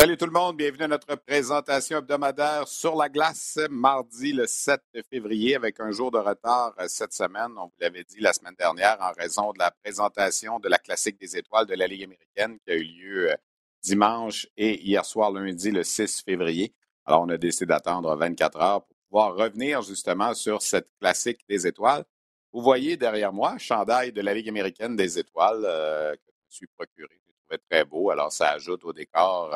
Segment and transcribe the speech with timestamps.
[0.00, 4.80] Salut tout le monde, bienvenue à notre présentation hebdomadaire sur la glace, mardi le 7
[5.10, 7.50] février, avec un jour de retard euh, cette semaine.
[7.58, 11.20] On vous l'avait dit la semaine dernière en raison de la présentation de la classique
[11.20, 13.36] des étoiles de la Ligue américaine qui a eu lieu euh,
[13.82, 16.72] dimanche et hier soir lundi le 6 février.
[17.04, 21.66] Alors on a décidé d'attendre 24 heures pour pouvoir revenir justement sur cette classique des
[21.66, 22.06] étoiles.
[22.54, 26.50] Vous voyez derrière moi, chandail de la Ligue américaine des étoiles euh, que je me
[26.50, 27.20] suis procuré
[27.58, 28.10] très beau.
[28.10, 29.54] Alors, ça ajoute au décor,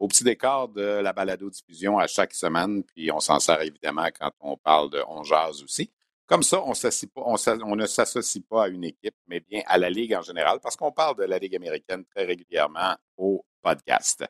[0.00, 2.82] au petit décor de la balado-diffusion à chaque semaine.
[2.82, 5.90] Puis, on s'en sert évidemment quand on parle de On jazz aussi.
[6.26, 6.72] Comme ça, on,
[7.16, 10.76] on, ne s'associe pas à une équipe, mais bien à la Ligue en général, parce
[10.76, 14.24] qu'on parle de la Ligue américaine très régulièrement au podcast.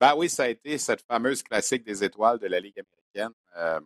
[0.00, 3.80] Ben oui, ça a été cette fameuse classique des étoiles de la Ligue américaine euh,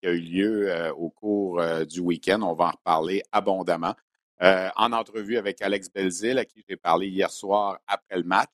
[0.00, 2.40] qui a eu lieu euh, au cours du week-end.
[2.42, 3.94] On va en reparler abondamment.
[4.42, 8.48] Euh, en entrevue avec Alex Belzil, à qui j'ai parlé hier soir après le match.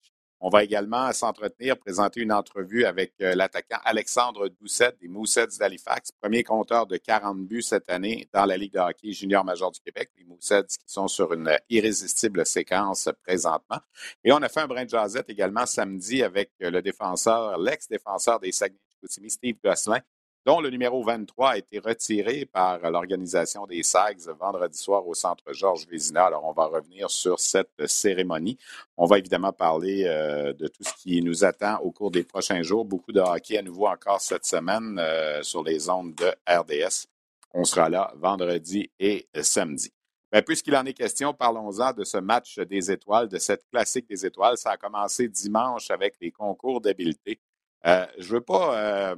[0.47, 6.13] On va également s'entretenir, présenter une entrevue avec euh, l'attaquant Alexandre Doucet des Moussets d'Halifax,
[6.21, 9.81] premier compteur de 40 buts cette année dans la Ligue de hockey junior major du
[9.81, 10.09] Québec.
[10.17, 13.81] Les Moussets qui sont sur une irrésistible séquence présentement.
[14.23, 19.31] Et on a fait un brin de également samedi avec le défenseur, l'ex-défenseur des Saguenay-Chicoutimi,
[19.33, 19.99] Steve Gosselin,
[20.47, 25.53] dont le numéro 23 a été retiré par l'organisation des SAGs vendredi soir au centre
[25.53, 26.27] Georges Vézina.
[26.27, 28.57] Alors, on va revenir sur cette cérémonie.
[28.97, 32.63] On va évidemment parler euh, de tout ce qui nous attend au cours des prochains
[32.63, 32.85] jours.
[32.85, 37.09] Beaucoup de hockey à nouveau encore cette semaine euh, sur les ondes de RDS.
[37.53, 39.93] On sera là vendredi et samedi.
[40.33, 44.25] Mais puisqu'il en est question, parlons-en de ce match des étoiles, de cette classique des
[44.25, 44.57] étoiles.
[44.59, 47.41] Ça a commencé dimanche avec les concours d'habileté.
[47.85, 49.17] Euh, je ne veux pas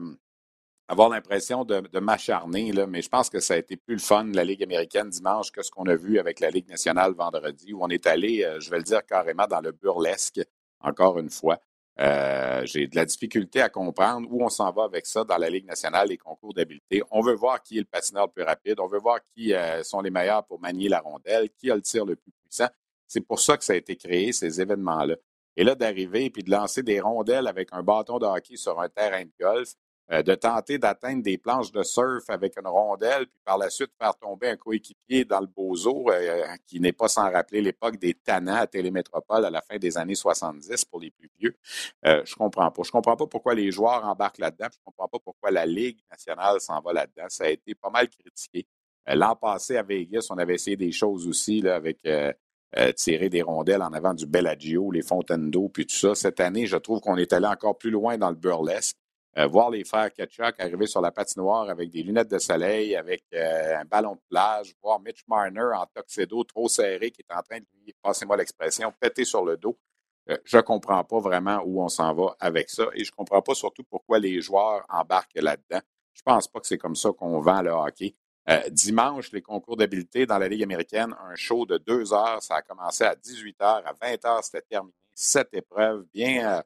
[0.89, 4.45] avoir l'impression de, m'acharner, mais je pense que ça a été plus le fun, la
[4.45, 7.89] Ligue américaine dimanche, que ce qu'on a vu avec la Ligue nationale vendredi, où on
[7.89, 10.41] est allé, euh, je vais le dire carrément, dans le burlesque,
[10.81, 11.61] encore une fois.
[12.01, 15.51] Euh, j'ai de la difficulté à comprendre où on s'en va avec ça dans la
[15.51, 17.03] Ligue nationale, les concours d'habileté.
[17.11, 19.83] On veut voir qui est le patineur le plus rapide, on veut voir qui euh,
[19.83, 22.69] sont les meilleurs pour manier la rondelle, qui a le tir le plus puissant.
[23.07, 25.17] C'est pour ça que ça a été créé, ces événements-là.
[25.57, 28.89] Et là, d'arriver et de lancer des rondelles avec un bâton de hockey sur un
[28.89, 29.75] terrain de golf,
[30.11, 33.91] euh, de tenter d'atteindre des planches de surf avec une rondelle, puis par la suite
[34.01, 38.15] faire tomber un coéquipier dans le bozo, euh, qui n'est pas sans rappeler l'époque des
[38.15, 41.55] tannants à Télémétropole à la fin des années 70 pour les plus vieux.
[42.07, 42.83] Euh, je comprends pas.
[42.85, 44.69] Je comprends pas pourquoi les joueurs embarquent là-dedans.
[44.73, 47.27] Je comprends pas pourquoi la Ligue nationale s'en va là-dedans.
[47.29, 48.67] Ça a été pas mal critiqué.
[49.07, 52.07] L'an passé à Vegas, on avait essayé des choses aussi là, avec
[52.97, 56.15] tirer des rondelles en avant du Bellagio, les fontaines d'eau, puis tout ça.
[56.15, 58.97] Cette année, je trouve qu'on est allé encore plus loin dans le burlesque.
[59.37, 63.25] Euh, voir les frères Ketchuk arriver sur la patinoire avec des lunettes de soleil, avec
[63.35, 67.43] euh, un ballon de plage, voir Mitch Marner en tuxedo trop serré qui est en
[67.43, 69.79] train de lui, passez-moi l'expression, péter sur le dos.
[70.31, 73.17] Euh, je ne comprends pas vraiment où on s'en va avec ça et je ne
[73.17, 75.83] comprends pas surtout pourquoi les joueurs embarquent là-dedans.
[76.15, 78.17] Je ne pense pas que c'est comme ça qu'on vend le hockey.
[78.71, 82.43] dimanche, les concours d'habileté dans la Ligue américaine, un show de deux heures.
[82.43, 83.83] Ça a commencé à 18 heures.
[83.87, 84.95] À 20 heures, c'était terminé.
[85.15, 86.63] Sept épreuves, bien,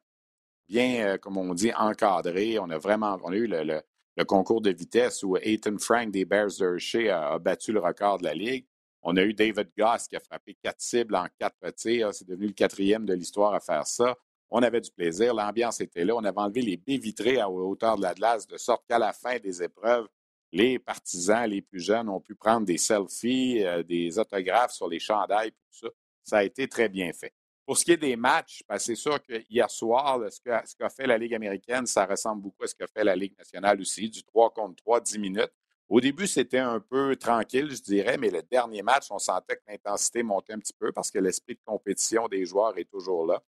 [0.68, 2.58] bien, euh, comme on dit, encadré.
[2.58, 3.82] On a vraiment on a eu le,
[4.24, 8.24] concours de vitesse où Ethan Frank des Bears de a, a, battu le record de
[8.24, 8.66] la Ligue.
[9.02, 12.14] On a eu David Goss qui a frappé quatre cibles en quatre tirs.
[12.14, 14.16] C'est devenu le quatrième de l'histoire à faire ça.
[14.50, 16.14] On avait du plaisir, l'ambiance était là.
[16.14, 19.12] On avait enlevé les baies vitrées à hauteur de la glace de sorte qu'à la
[19.12, 20.06] fin des épreuves,
[20.52, 24.98] les partisans, les plus jeunes ont pu prendre des selfies, euh, des autographes sur les
[24.98, 25.88] chandails, tout ça.
[26.22, 27.32] Ça a été très bien fait.
[27.72, 31.06] Pour ce qui est des matchs, ben, c'est sûr que hier soir, ce qu'a fait
[31.06, 34.22] la Ligue américaine, ça ressemble beaucoup à ce qu'a fait la Ligue nationale aussi, du
[34.24, 35.52] 3 contre 3, 10 minutes.
[35.88, 39.62] Au début, c'était un peu tranquille, je dirais, mais le dernier match, on sentait que
[39.66, 43.42] l'intensité montait un petit peu parce que l'esprit de compétition des joueurs est toujours là.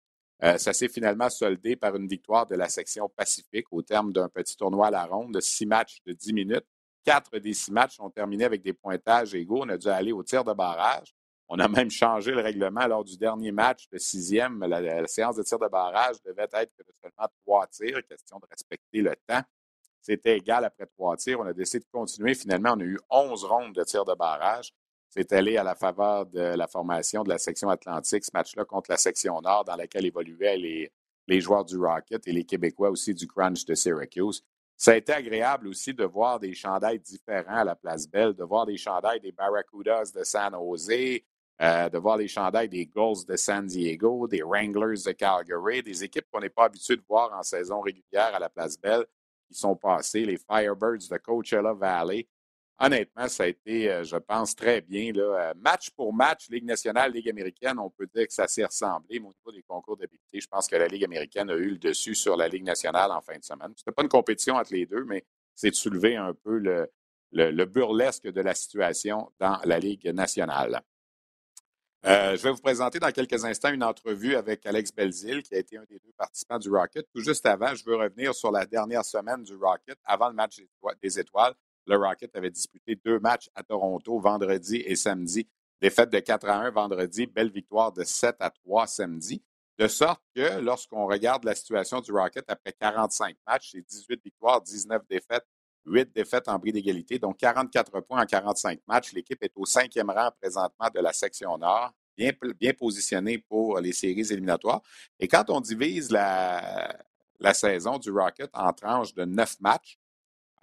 [0.42, 4.28] Euh, ça s'est finalement soldé par une victoire de la section Pacifique au terme d'un
[4.28, 6.66] petit tournoi à la ronde de six matchs de 10 minutes.
[7.06, 9.62] Quatre des six matchs ont terminé avec des pointages égaux.
[9.62, 11.14] On a dû aller au tir de barrage.
[11.52, 14.60] On a même changé le règlement lors du dernier match, le sixième.
[14.60, 19.16] La, séance de tir de barrage devait être seulement trois tirs, question de respecter le
[19.26, 19.42] temps.
[20.00, 21.40] C'était égal après trois tirs.
[21.40, 22.36] On a décidé de continuer.
[22.36, 24.72] Finalement, on a eu onze rondes de tir de barrage.
[25.08, 28.88] C'est allé à la faveur de la formation de la section Atlantique, ce match-là contre
[28.88, 33.26] la section Nord, dans laquelle évoluaient les, joueurs du Rocket et les Québécois aussi du
[33.26, 34.44] Crunch de Syracuse.
[34.76, 38.44] Ça a été agréable aussi de voir des chandails différents à la Place Belle, de
[38.44, 41.22] voir des chandails des Barracudas de San Jose,
[41.60, 46.24] de voir les chandails des Gulls de San Diego, des Wranglers de Calgary, des équipes
[46.32, 49.04] qu'on n'est pas habitué de voir en saison régulière à la Place Belle
[49.46, 52.26] qui sont passées, les Firebirds de Coachella Valley.
[52.78, 55.12] Honnêtement, ça a été, euh, je pense, très bien.
[55.14, 59.20] Euh, match pour match, Ligue nationale, Ligue américaine, on peut dire que ça s'est ressemblé,
[59.20, 61.78] mais au niveau des concours d'habilité, je pense que la Ligue américaine a eu le
[61.78, 63.72] dessus sur la Ligue nationale en fin de semaine.
[63.76, 66.58] Ce n'était pas une compétition entre les deux, mais c'est de soulever un peu
[67.32, 70.80] le burlesque de la situation dans la Ligue nationale.
[72.06, 75.58] Euh, je vais vous présenter dans quelques instants une entrevue avec Alex Belzil, qui a
[75.58, 77.06] été un des deux participants du Rocket.
[77.14, 79.98] Tout juste avant, je veux revenir sur la dernière semaine du Rocket.
[80.04, 80.62] Avant le match
[81.02, 81.52] des Étoiles,
[81.86, 85.46] le Rocket avait disputé deux matchs à Toronto, vendredi et samedi.
[85.82, 89.42] Défaite de 4 à 1 vendredi, belle victoire de 7 à 3 samedi.
[89.78, 94.62] De sorte que lorsqu'on regarde la situation du Rocket après 45 matchs, c'est 18 victoires,
[94.62, 95.46] 19 défaites,
[95.86, 99.12] 8 défaites en bris d'égalité, donc 44 points en 45 matchs.
[99.12, 104.32] L'équipe est au cinquième rang présentement de la section Nord, bien, positionnée pour les séries
[104.32, 104.82] éliminatoires.
[105.18, 106.94] Et quand on divise la,
[107.54, 109.98] saison du Rocket en tranches de 9 matchs,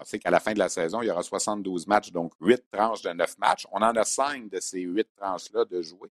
[0.03, 3.01] sait qu'à la fin de la saison, il y aura 72 matchs, donc 8 tranches
[3.01, 3.65] de 9 matchs.
[3.71, 6.11] On en a 5 de ces 8 tranches-là de jouer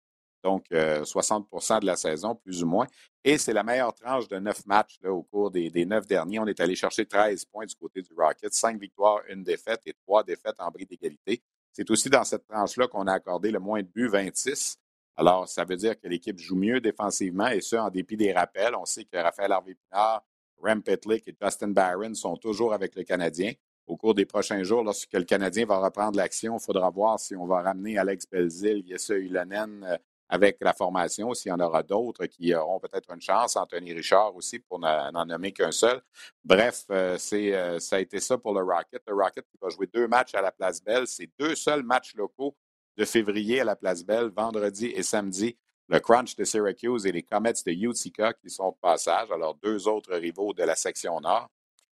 [0.44, 2.88] donc 60% euh, de la saison, plus ou moins.
[3.24, 6.40] Et c'est la meilleure tranche de neuf matchs au cours des, neuf derniers.
[6.40, 9.94] On est allé chercher 13 points du côté du Rocket, cinq victoires, une défaite et
[10.06, 11.42] trois défaites en bris d'égalité.
[11.72, 14.78] C'est aussi dans cette tranche-là qu'on a accordé le moins de buts, 26.
[15.18, 18.74] Alors, ça veut dire que l'équipe joue mieux défensivement et ce, en dépit des rappels.
[18.76, 20.24] On sait que Raphaël Harvey-Pinard,
[20.62, 23.52] Rem Petlick et Justin Barron sont toujours avec le Canadien.
[23.86, 27.36] Au cours des prochains jours, lorsque le Canadien va reprendre l'action, il faudra voir si
[27.36, 29.98] on va ramener Alex Belzil, Yessa Ulonen, euh,
[30.30, 34.36] avec la formation, s'il y en aura d'autres qui auront peut-être une chance, Anthony Richard
[34.36, 36.02] aussi, pour n'en nommer qu'un seul.
[36.44, 39.02] Bref, euh, c'est, euh, ça a été ça pour le Rocket.
[39.08, 41.08] Le Rocket qui va jouer deux matchs à la Place Belle.
[41.08, 42.56] C'est deux seuls matchs locaux
[42.96, 45.58] de février à la Place Belle, vendredi et samedi.
[45.88, 49.88] Le Crunch de Syracuse et les Comets de Utica qui sont de passage, alors deux
[49.88, 51.50] autres rivaux de la section Nord.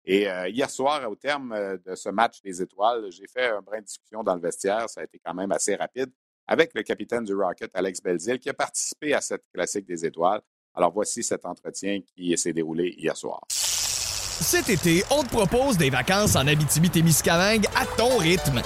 [0.06, 3.80] Et euh, hier soir, au terme de ce match des étoiles, j'ai fait un brin
[3.80, 4.88] de discussion dans le vestiaire.
[4.88, 6.10] Ça a été quand même assez rapide
[6.46, 10.40] avec le capitaine du Rocket, Alex Belzil, qui a participé à cette classique des étoiles.
[10.74, 13.40] Alors voici cet entretien qui s'est déroulé hier soir.
[13.48, 18.60] Cet été, on te propose des vacances en Abitibi-Témiscamingue à ton rythme.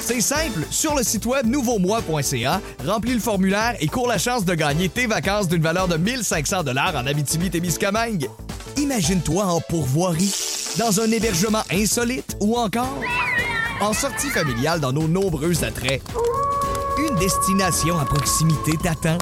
[0.00, 4.54] C'est simple, sur le site web nouveaumois.ca, remplis le formulaire et cours la chance de
[4.54, 8.28] gagner tes vacances d'une valeur de 1500 dollars en Abitibi-Témiscamingue.
[8.76, 10.34] Imagine-toi en pourvoirie,
[10.78, 12.98] dans un hébergement insolite ou encore
[13.80, 16.02] en sortie familiale dans nos nombreux attraits.
[16.98, 19.18] Une destination à proximité t'attend.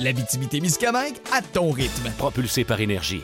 [0.00, 0.12] La
[0.60, 2.10] Miscamingue à ton rythme.
[2.18, 3.22] Propulsé par énergie.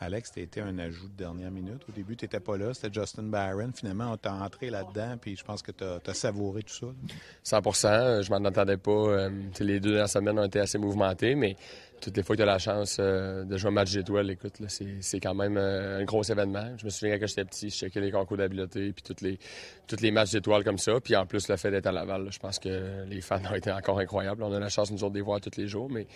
[0.00, 1.82] Alex, tu été un ajout de dernière minute.
[1.88, 2.74] Au début, tu n'étais pas là.
[2.74, 3.70] C'était Justin Barron.
[3.74, 7.58] Finalement, on t'a entré là-dedans, puis je pense que tu as, savouré tout ça.
[7.60, 8.90] 100% Je m'en attendais pas.
[8.90, 11.56] Euh, les deux dernières semaines ont été assez mouvementées, mais
[12.00, 14.60] toutes les fois que tu as la chance euh, de jouer un match d'étoiles, écoute,
[14.68, 16.76] c'est quand même euh, un gros événement.
[16.76, 19.38] Je me souviens quand j'étais petit, je checkais les concours d'habileté, puis tous les,
[19.86, 21.00] toutes les matchs d'étoiles comme ça.
[21.00, 23.72] Puis en plus, le fait d'être à Laval, je pense que les fans ont été
[23.72, 24.42] encore incroyables.
[24.42, 26.06] On a la chance, nous autres, de les voir tous les jours, mais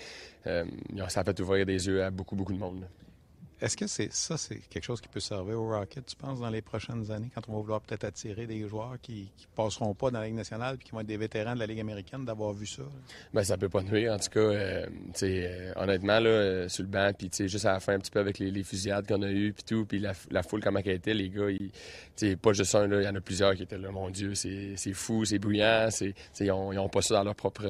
[0.46, 0.64] euh,
[1.08, 2.84] ça a fait ouvrir des yeux à beaucoup, beaucoup de monde.
[3.60, 6.48] Est-ce que c'est ça, c'est quelque chose qui peut servir au Rocket, tu penses, dans
[6.48, 10.10] les prochaines années, quand on va vouloir peut-être attirer des joueurs qui ne passeront pas
[10.10, 12.54] dans la Ligue nationale puis qui vont être des vétérans de la Ligue américaine, d'avoir
[12.54, 12.82] vu ça?
[13.34, 14.14] Bien, ça peut pas nuire.
[14.14, 14.86] En tout cas, euh,
[15.22, 18.20] euh, honnêtement, là, euh, sur le banc, puis juste à la fin, un petit peu
[18.20, 21.28] avec les, fusillades qu'on a eues, puis tout, puis la, foule, comment elle était, les
[21.28, 24.34] gars, ils, pas juste un, il y en a plusieurs qui étaient là, mon Dieu,
[24.34, 25.88] c'est fou, c'est bruyant,
[26.40, 27.64] ils n'ont pas ça dans leur propre,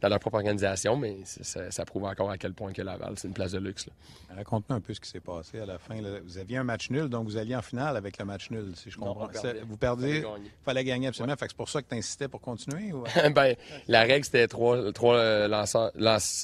[0.00, 3.34] dans leur propre organisation, mais ça, prouve encore à quel point que Laval, c'est une
[3.34, 3.90] place de luxe.
[4.34, 5.96] Raconte-nous un peu ce qui s'est passé à la fin.
[6.24, 8.90] Vous aviez un match nul, donc vous alliez en finale avec le match nul, si
[8.90, 9.28] je comprends.
[9.66, 11.34] vous perdez, il fallait gagner absolument.
[11.38, 12.92] c'est pour ça que tu insistais pour continuer?
[13.34, 13.54] ben,
[13.88, 15.64] la règle, c'était trois, trois, euh,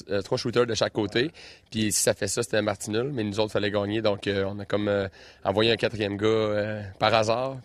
[0.09, 1.31] euh, trois shooters de chaque côté.
[1.69, 4.01] Puis si ça fait ça, c'était un match nul, mais nous autres, il fallait gagner.
[4.01, 5.09] Donc, euh, on a comme
[5.43, 7.57] envoyé un quatrième gars par hasard.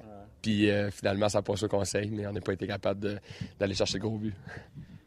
[0.42, 3.20] Puis finalement, ça n'a pas ce conseil, mais on n'a pas été capable
[3.58, 4.34] d'aller chercher le gros but.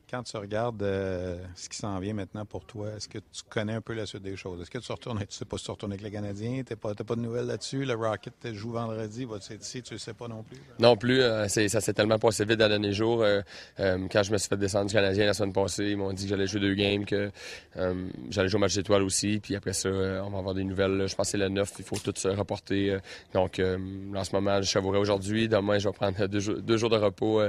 [0.10, 3.74] Quand tu regardes euh, ce qui s'en vient maintenant pour toi, est-ce que tu connais
[3.74, 4.62] un peu la suite des choses?
[4.62, 6.96] Est-ce que tu retournes, tu sais pas si tu retournes avec les Canadiens, tu pas,
[6.96, 7.86] pas, de nouvelles là-dessus?
[7.86, 10.58] Le Rocket joue vendredi, va être tu ne sais pas non plus?
[10.80, 13.22] Non plus, euh, ça s'est tellement passé vite dans le dernier jour.
[13.24, 13.42] Euh,
[13.78, 16.30] quand je me suis fait descendre du Canadien la semaine passée, ils m'ont dit que
[16.30, 17.32] j'allais jouer deux games, que
[17.76, 21.08] j'allais jouer au match d'étoiles aussi, puis après ça, on va avoir des nouvelles.
[21.08, 22.98] Je pense que c'est le 9, il faut tout se reporter.
[23.34, 25.48] donc, en ce moment, je savourais aujourd'hui.
[25.48, 27.42] Demain, je vais prendre deux, jours de repos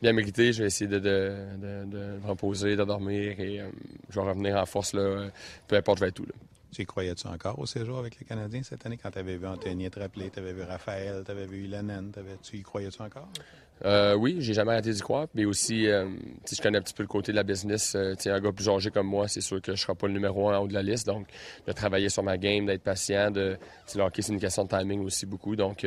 [0.00, 0.52] bien mérité.
[0.52, 0.98] Je vais essayer de
[2.24, 3.68] reposer, de dormir et euh,
[4.10, 5.28] je vais revenir en force, là, euh,
[5.68, 6.26] peu importe, je vais être tout.
[6.26, 6.34] Là.
[6.72, 9.88] Tu croyais-tu encore au séjour avec les Canadiens cette année quand tu avais vu Anthony
[9.90, 12.10] te rappeler, tu avais vu Raphaël, tu avais vu Ilanen,
[12.42, 13.28] tu y croyais-tu encore?
[13.84, 15.26] Euh, oui, j'ai jamais arrêté d'y croire.
[15.34, 16.08] Mais aussi, euh,
[16.50, 17.94] je connais un petit peu le côté de la business.
[17.96, 20.48] un gars plus âgé comme moi, c'est sûr que je ne serai pas le numéro
[20.48, 21.06] un en haut de la liste.
[21.06, 21.28] Donc,
[21.66, 23.56] de travailler sur ma game, d'être patient, de.
[23.94, 25.54] Le hockey, c'est une question de timing aussi beaucoup.
[25.54, 25.86] Donc,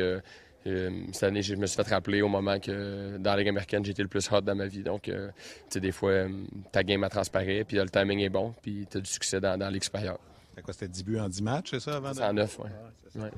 [0.66, 3.84] euh, cette année, je me suis fait rappeler au moment que dans la Ligue américaine,
[3.84, 4.82] j'étais le plus hot dans ma vie.
[4.82, 6.28] Donc, euh, tu sais, des fois, euh,
[6.72, 9.56] ta game a transparaît, puis le timing est bon, puis tu as du succès dans,
[9.58, 10.18] dans l'expérience.
[10.50, 12.12] C'était quoi, c'était 10 buts en 10 matchs, c'est ça, avant?
[12.12, 13.22] C'est en 9, oui.
[13.22, 13.30] Ouais,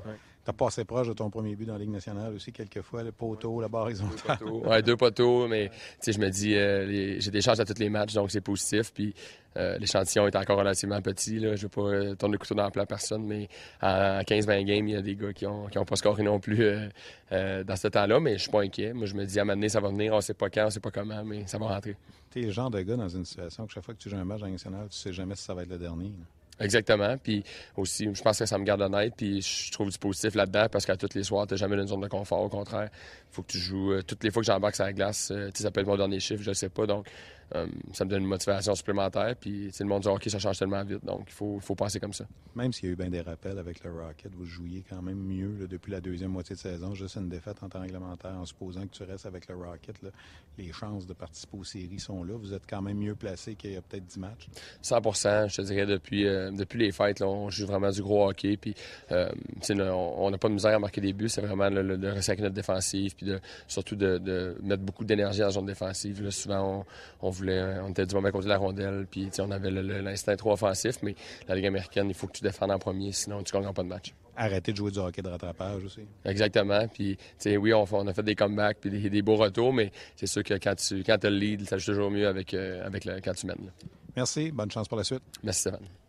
[0.43, 3.03] Tu as passé proche de ton premier but dans la Ligue nationale aussi, quelques fois,
[3.03, 4.39] le poteau, la barre horizontale.
[4.43, 5.69] Oui, deux poteaux, mais
[6.05, 6.53] je me dis,
[7.21, 8.91] j'ai des chances à tous les matchs, donc c'est positif.
[8.93, 9.13] Puis
[9.57, 11.39] euh, l'échantillon est encore relativement petit.
[11.39, 11.55] Là.
[11.55, 13.49] Je ne veux pas euh, tourner le couteau dans la plaie à personne, mais
[13.81, 16.63] à 15-20 games, il y a des gars qui n'ont ont pas scoré non plus
[17.31, 18.93] euh, dans ce temps-là, mais je suis pas inquiet.
[18.93, 20.13] Moi, je me dis, à un moment donné, ça va venir.
[20.13, 21.97] On ne sait pas quand, on ne sait pas comment, mais ça va rentrer.
[22.31, 24.17] Tu es le genre de gars dans une situation que chaque fois que tu joues
[24.17, 26.11] un match national, tu ne sais jamais si ça va être le dernier.
[26.61, 27.17] Exactement.
[27.17, 27.43] Puis
[27.75, 29.13] aussi, je pense que ça me garde honnête.
[29.17, 31.87] Puis je trouve du positif là-dedans parce qu'à tous les soirs, tu n'as jamais une
[31.87, 32.41] zone de confort.
[32.41, 32.89] Au contraire,
[33.31, 34.01] faut que tu joues.
[34.03, 36.53] toutes les fois que j'embarque sur la glace, ça peut être mon dernier chiffre, je
[36.53, 36.85] sais pas.
[36.85, 37.07] Donc,
[37.55, 39.35] euh, ça me donne une motivation supplémentaire.
[39.39, 41.03] Puis le monde du hockey, ça change tellement vite.
[41.03, 42.25] Donc, il faut, faut penser comme ça.
[42.55, 45.19] Même s'il y a eu bien des rappels avec le Rocket, vous jouiez quand même
[45.19, 46.93] mieux depuis la deuxième moitié de saison.
[46.93, 49.95] Juste une défaite en temps réglementaire en supposant que tu restes avec le Rocket.
[50.57, 52.35] les chances de participer aux séries sont là.
[52.35, 54.49] Vous êtes quand même mieux placé qu'il y a peut-être 10 matchs.
[54.83, 55.85] 100% je te dirais.
[55.85, 58.57] Depuis, euh, depuis les fêtes, on joue vraiment du gros hockey.
[58.57, 58.75] Puis,
[59.11, 59.29] euh,
[59.69, 61.29] on n'a pas de misère à marquer des buts.
[61.29, 63.15] C'est vraiment le, de ressacrer notre défensive.
[63.15, 66.29] Puis de, surtout de, mettre beaucoup d'énergie dans la zone défensive.
[66.31, 66.85] souvent,
[67.21, 70.53] on, on on était du moment côté de la rondelle, puis on avait l'instinct trop
[70.53, 71.15] offensif, mais
[71.47, 73.83] la Ligue américaine, il faut que tu défendes en premier, sinon tu ne gagnes pas
[73.83, 74.13] de match.
[74.35, 76.01] Arrêter de jouer du hockey de rattrapage aussi.
[76.25, 76.87] Exactement.
[76.87, 80.43] Puis, oui, on, on, a fait des comebacks puis des, beaux retours, mais c'est sûr
[80.43, 83.19] que quand tu quand as le lead, ça joue toujours mieux avec, euh, avec le,
[83.21, 83.71] quand tu mènes.
[84.15, 84.51] Merci.
[84.51, 85.23] Bonne chance pour la suite.
[85.43, 86.00] Merci, Stéphane.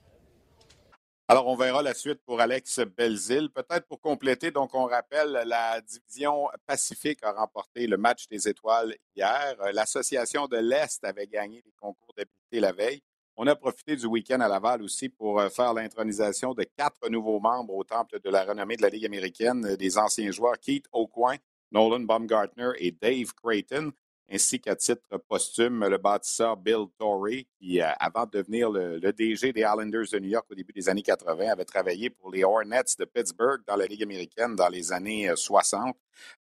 [1.33, 3.49] Alors, on verra la suite pour Alex Belzil.
[3.49, 8.95] Peut-être pour compléter, donc on rappelle, la division Pacifique a remporté le match des étoiles
[9.17, 9.57] hier.
[9.73, 13.01] L'Association de l'Est avait gagné les concours d'habileté la veille.
[13.39, 17.41] On a profité du week-end à Laval aussi pour euh, faire l'intronisation de quatre nouveaux
[17.41, 21.39] membres au Temple de la renommée de la Ligue américaine, des anciens joueurs Keith Aucoin,
[21.71, 23.91] Nolan Baumgartner et Dave Creighton
[24.33, 29.53] ainsi qu'à titre posthume le bâtisseur Bill Torrey, qui, euh, avant de devenir le, DG
[29.53, 32.97] des Islanders de New York au début des années 80, avait travaillé pour les Hornets
[32.99, 35.95] de Pittsburgh dans la Ligue américaine dans les années 60.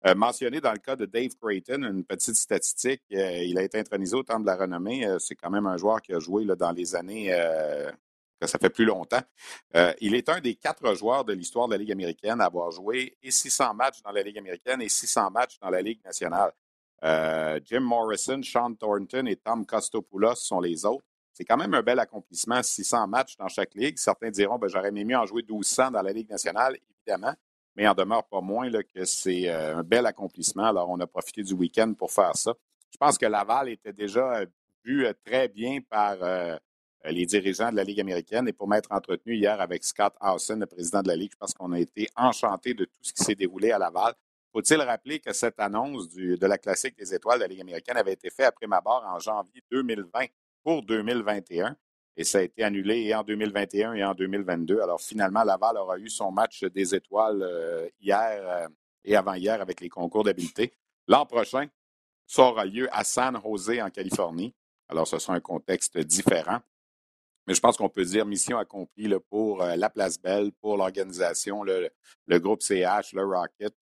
[0.05, 3.79] Euh, euh, mentionné dans le cas de Dave Creighton, une petite statistique, il a été
[3.79, 5.05] intronisé au Temple de la Renommée.
[5.19, 7.33] C'est quand même un joueur qui a joué là, dans les années
[8.43, 9.21] ça fait plus longtemps.
[9.99, 13.15] il est un des quatre joueurs de l'histoire de la Ligue américaine à avoir joué
[13.21, 16.51] et 600 matchs dans la Ligue américaine et 600 matchs dans la Ligue nationale.
[17.03, 21.05] Euh, Jim Morrison, Sean Thornton et Tom Costopoulos sont les autres.
[21.33, 23.97] C'est quand même un bel accomplissement, 600 matchs dans chaque ligue.
[23.97, 27.33] Certains diront ben, j'aurais aimé mieux en jouer 1200 dans la Ligue nationale, évidemment,
[27.75, 30.65] mais en demeure pas moins que c'est euh, un bel accomplissement.
[30.65, 32.53] Alors, on a profité du week-end pour faire ça.
[32.91, 34.45] Je pense que Laval était déjà euh,
[34.83, 36.17] vu très bien par
[37.05, 40.65] les dirigeants de la Ligue américaine et pour m'être entretenu hier avec Scott Howson, le
[40.65, 43.35] président de la Ligue, je pense qu'on a été enchanté de tout ce qui s'est
[43.35, 44.13] déroulé à Laval.
[44.53, 48.13] Faut-il rappeler que cette annonce de la classique des étoiles de la Ligue américaine avait
[48.13, 50.25] été faite après ma barre en janvier 2020
[50.63, 51.75] pour 2021
[52.17, 54.81] et ça a été annulé et en 2021 et en 2022.
[54.81, 58.67] Alors finalement, Laval aura eu son match des étoiles euh, hier euh,
[59.03, 60.73] et avant-hier avec les concours d'habileté.
[61.07, 61.67] L'an prochain,
[62.27, 64.53] ça aura lieu à San Jose en Californie.
[64.89, 66.59] Alors ce sera un contexte différent.
[67.47, 71.63] Mais je pense qu'on peut dire mission accomplie pour euh, la Place Belle, pour l'organisation,
[71.63, 71.89] le,
[72.39, 73.73] groupe CH, le Rocket.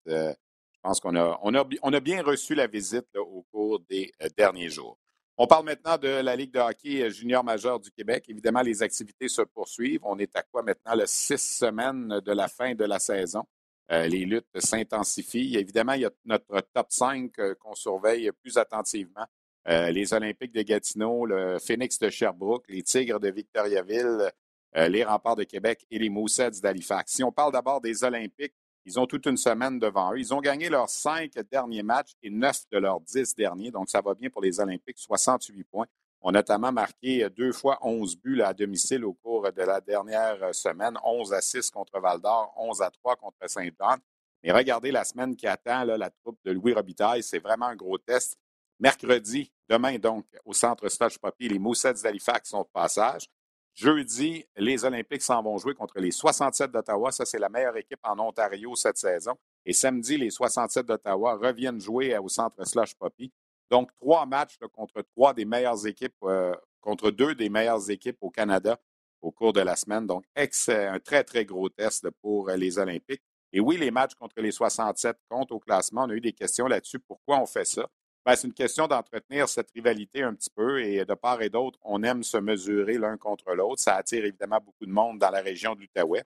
[0.79, 1.53] Je pense qu'on a, on
[1.93, 4.97] a, bien reçu la visite au cours des euh, derniers jours.
[5.37, 8.23] On parle maintenant de la Ligue de hockey euh, junior majeur du Québec.
[8.29, 9.99] Évidemment, les activités se poursuivent.
[10.03, 10.95] On est à quoi maintenant?
[10.95, 13.43] Le six semaines de la fin de la saison.
[13.91, 15.57] Euh, les luttes s'intensifient.
[15.57, 19.25] Évidemment, il y a notre top 5 qu'on surveille plus attentivement.
[19.65, 24.31] les Olympiques de Gatineau, le Phoenix de Sherbrooke, les Tigres de Victoriaville,
[24.75, 27.13] les Remparts de Québec et les Moussets d'Halifax.
[27.13, 28.53] Si on parle d'abord des Olympiques,
[28.89, 30.19] ils ont toute une semaine devant eux.
[30.19, 33.69] Ils ont gagné leurs cinq derniers matchs et neuf de leurs dix derniers.
[33.69, 35.85] Donc, ça va bien pour les Olympiques, 68 points.
[36.21, 40.97] ont notamment marqué deux fois 11 buts à domicile au cours de la dernière semaine,
[41.03, 43.97] 11 à 6 contre Val d'Or, 11 à 3 contre Saint-Jean.
[44.43, 47.99] Mais regardez la semaine qui attend la troupe de Louis Robitaille, c'est vraiment un gros
[47.99, 48.39] test.
[48.79, 53.27] Mercredi, demain donc, au centre Slush Poppy, les Moussets d'Halifax sont de passage.
[53.75, 57.11] Jeudi, les Olympiques s'en vont jouer contre les 67 d'Ottawa.
[57.11, 59.35] Ça, c'est la meilleure équipe en Ontario cette saison.
[59.65, 63.31] Et samedi, les 67 d'Ottawa reviennent jouer au centre Slush Poppy.
[63.69, 68.29] Donc, trois matchs contre trois des meilleures équipes, euh, contre deux des meilleures équipes au
[68.29, 68.77] Canada
[69.21, 70.07] au cours de la semaine.
[70.07, 73.21] Donc, un très, très gros test pour les Olympiques.
[73.51, 76.03] Et oui, les matchs contre les 67 comptent au classement.
[76.03, 76.99] On a eu des questions là-dessus.
[76.99, 77.87] Pourquoi on fait ça?
[78.29, 81.79] Ben, c'est une question d'entretenir cette rivalité un petit peu et de part et d'autre,
[81.81, 83.81] on aime se mesurer l'un contre l'autre.
[83.81, 86.23] Ça attire évidemment beaucoup de monde dans la région de l'Outaouais.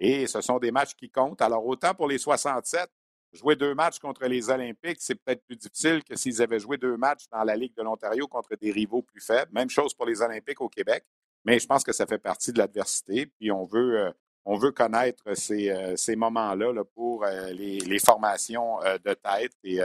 [0.00, 1.42] Et ce sont des matchs qui comptent.
[1.42, 2.88] Alors, autant pour les 67,
[3.34, 6.96] jouer deux matchs contre les Olympiques, c'est peut-être plus difficile que s'ils avaient joué deux
[6.96, 9.52] matchs dans la Ligue de l'Ontario contre des rivaux plus faibles.
[9.52, 11.04] Même chose pour les Olympiques au Québec.
[11.44, 13.26] Mais je pense que ça fait partie de l'adversité.
[13.26, 14.10] Puis on veut, euh,
[14.46, 19.52] on veut connaître ces, euh, moments-là là, pour euh, les, les, formations de tête.
[19.64, 19.82] Et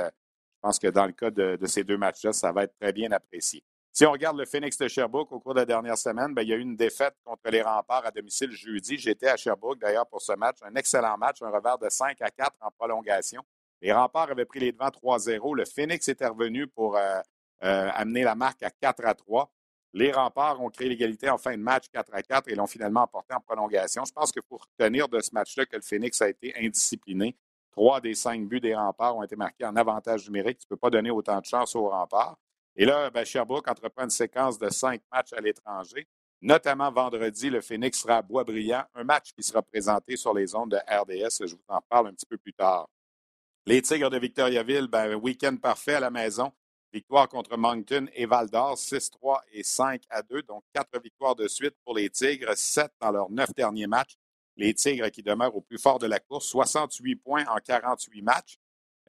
[0.68, 3.64] pense que dans le cas de, ces deux matchs-là, ça va être très bien apprécié.
[3.94, 6.50] Si on regarde le Phoenix de Sherbrooke au cours de la dernière semaine, bien, il
[6.50, 8.98] y a eu une défaite contre les remparts à domicile jeudi.
[8.98, 10.58] J'étais à Sherbrooke d'ailleurs pour ce match.
[10.62, 13.42] Un excellent match, un revers de 5 à 4 en prolongation.
[13.82, 15.56] Les remparts avaient pris les devants 3-0.
[15.56, 17.20] Le Phoenix était revenu pour euh,
[17.64, 19.50] euh, amener la marque à 4 à 3.
[19.94, 23.04] Les remparts ont créé l'égalité en fin de match 4 à 4 et l'ont finalement
[23.04, 24.04] emporté en prolongation.
[24.04, 27.38] Je pense que pour tenir de ce match-là que le Phoenix a été indiscipliné,
[27.78, 30.58] Trois des cinq buts des remparts ont été marqués en avantage numérique.
[30.58, 32.36] Tu ne peux pas donner autant de chance aux remparts.
[32.76, 36.08] Et là, ben, Sherbrooke entreprend une séquence de cinq matchs à l'étranger.
[36.42, 40.72] Notamment vendredi, le Phoenix sera à Boisbriand, un match qui sera présenté sur les ondes
[40.72, 41.46] de RDS.
[41.46, 42.90] Je vous en parle un petit peu plus tard.
[43.68, 46.52] Les Tigres de Victoriaville, ben, week-end parfait à la maison.
[46.92, 50.42] Victoire contre Moncton et Val d'Or, 6-3 et 5 à 2.
[50.42, 54.18] Donc, quatre victoires de suite pour les Tigres, sept dans leurs neuf derniers matchs
[54.58, 58.58] les Tigres qui demeurent au plus fort de la course, 68 points en 48 matchs.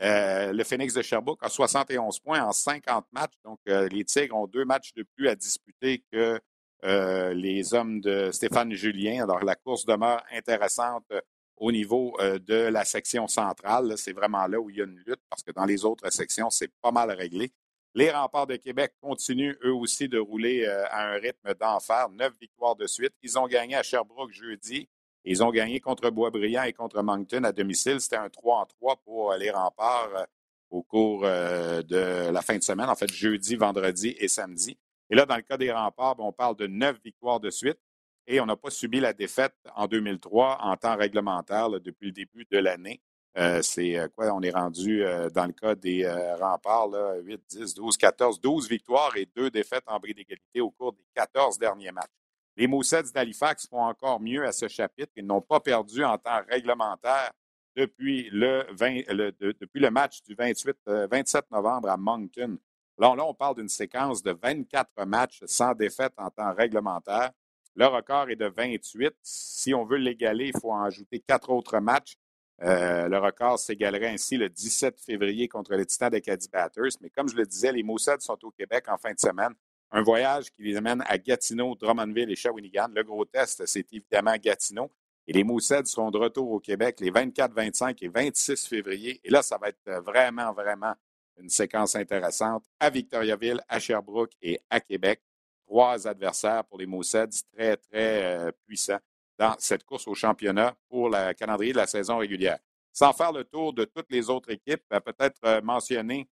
[0.01, 3.35] Euh, le Phoenix de Sherbrooke a 71 points en 50 matchs.
[3.45, 6.41] Donc, euh, les Tigres ont deux matchs de plus à disputer que
[6.85, 9.25] euh, les hommes de Stéphane Julien.
[9.25, 11.11] Alors, la course demeure intéressante
[11.57, 13.95] au niveau de la section centrale.
[13.97, 16.51] C'est vraiment là où il y a une lutte parce que dans les autres sections,
[16.51, 17.51] c'est pas mal réglé.
[17.95, 22.11] Les remparts de Québec continuent eux aussi de rouler à un rythme d'enfer.
[22.11, 23.13] Neuf victoires de suite.
[23.25, 24.89] Ils ont gagné à Sherbrooke jeudi.
[25.31, 28.01] Ils ont gagné contre Boisbriand et contre Moncton à domicile.
[28.01, 30.25] C'était un 3 en 3 pour les remparts euh,
[30.71, 34.79] au cours euh, de la fin de semaine, en fait, jeudi, vendredi et samedi.
[35.11, 37.79] Et là, dans le cas des remparts, ben, on parle de neuf victoires de suite
[38.27, 42.47] et on n'a pas subi la défaite en 2003 en temps réglementaire depuis le début
[42.51, 43.03] de l'année.
[43.37, 44.33] Euh, c'est quoi?
[44.33, 46.11] On est rendu dans le cas des
[46.41, 50.71] remparts, là, 8, 10, 12, 14, 12 victoires et deux défaites en bris d'égalité au
[50.71, 52.18] cours des 14 derniers matchs.
[52.59, 55.13] Les Moussets d'Halifax font encore mieux à ce chapitre.
[55.15, 57.31] Ils n'ont pas perdu en temps réglementaire
[57.77, 60.77] depuis le, match du 28,
[61.09, 62.59] 27 euh, novembre à Moncton.
[62.99, 67.31] Là, là on parle d'une séquence de 24 matchs sans défaite en temps réglementaire.
[67.77, 69.15] Le record est de 28.
[69.23, 72.17] Si on veut l'égaler, il faut en ajouter quatre autres matchs.
[72.63, 76.99] Euh, le record s'égalerait ainsi le 17 février contre les Titans d'Acadie Batters.
[77.01, 79.55] Mais comme je le disais, les Moussets sont au Québec en fin de semaine.
[79.91, 82.89] Un voyage qui les amène à Gatineau, Drummondville et Shawinigan.
[82.95, 84.91] Le gros test, c'est évidemment Gatineau.
[85.27, 89.21] Et les Moussets seront de retour au Québec les 24, 25 et 26 février.
[89.25, 90.95] Et là, ça va être vraiment, vraiment
[91.39, 95.21] une séquence intéressante à Victoriaville, à Sherbrooke et à Québec.
[95.67, 99.01] Trois adversaires pour les Moussets très, très euh, puissants
[99.39, 102.59] dans cette course au championnat pour le calendrier de la saison régulière.
[102.93, 106.29] Sans faire le tour de toutes les autres équipes, peut-être euh, mentionner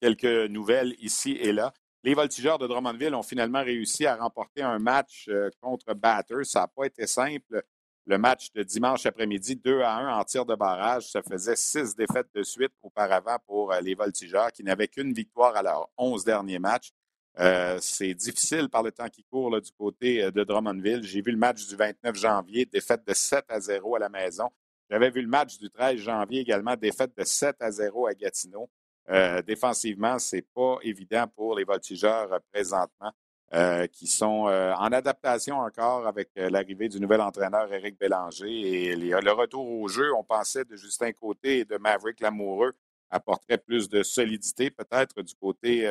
[0.00, 1.72] quelques nouvelles ici et là.
[2.04, 6.44] Les Voltigeurs de Drummondville ont finalement réussi à remporter un match euh, contre Batters.
[6.44, 7.62] Ça n'a pas été simple.
[8.06, 11.12] Le match de dimanche après-midi, 2 à 1 en tir de barrage.
[11.12, 15.54] Ça faisait six défaites de suite auparavant pour euh, les Voltigeurs qui n'avaient qu'une victoire
[15.54, 16.90] à leurs 11 derniers matchs.
[17.38, 21.04] Euh, c'est difficile par le temps qui court du côté de Drummondville.
[21.04, 24.50] J'ai vu le match du 29 janvier, défaite de 7 à 0 à la maison.
[24.90, 28.68] J'avais vu le match du 13 janvier également, défaite de 7 à 0 à Gatineau.
[29.10, 33.12] Euh, défensivement, ce n'est pas évident pour les voltigeurs euh, présentement,
[33.54, 38.48] euh, qui sont en adaptation encore avec l'arrivée du nouvel entraîneur Éric Bélanger.
[38.48, 42.72] Et le retour au jeu, on pensait de Justin Côté et de Maverick Lamoureux
[43.10, 45.82] apporterait plus de solidité peut-être du côté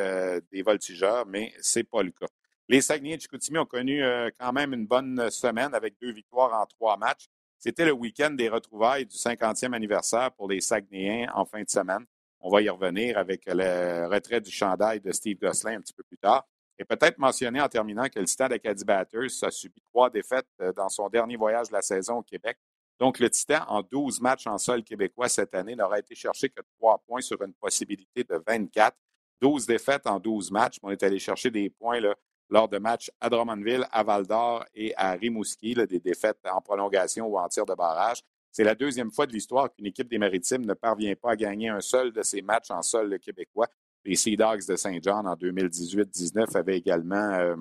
[0.50, 2.26] des voltigeurs, mais ce n'est pas le cas.
[2.68, 4.02] Les Saguenay de Chicoutimi ont connu
[4.40, 7.28] quand même une bonne semaine avec deux victoires en trois matchs.
[7.58, 12.04] C'était le week-end des retrouvailles du 50e anniversaire pour les Saguenayens en fin de semaine.
[12.44, 16.02] On va y revenir avec le retrait du chandail de Steve Gosselin un petit peu
[16.02, 16.44] plus tard.
[16.76, 20.72] Et peut-être mentionner en terminant que le Titan d'Acadie Batters a subi trois défaites euh,
[20.72, 22.58] dans son dernier voyage de la saison au Québec.
[22.98, 26.60] Donc, le Titan, en 12 matchs en sol québécois cette année, n'aura été cherché que
[26.78, 28.96] trois points sur une possibilité de 24.
[29.40, 30.78] 12 défaites en 12 matchs.
[30.82, 32.00] On est allé chercher des points
[32.48, 37.38] lors de matchs à Drummondville, à Val-d'Or et à Rimouski, des défaites en prolongation ou
[37.38, 38.22] en tir de barrage.
[38.52, 41.70] C'est la deuxième fois de l'histoire qu'une équipe des Maritimes ne parvient pas à gagner
[41.70, 43.66] un seul de ces matchs en sol québécois.
[44.04, 47.56] Les Sea Dogs de Saint-Jean en 2018-19 avaient également euh,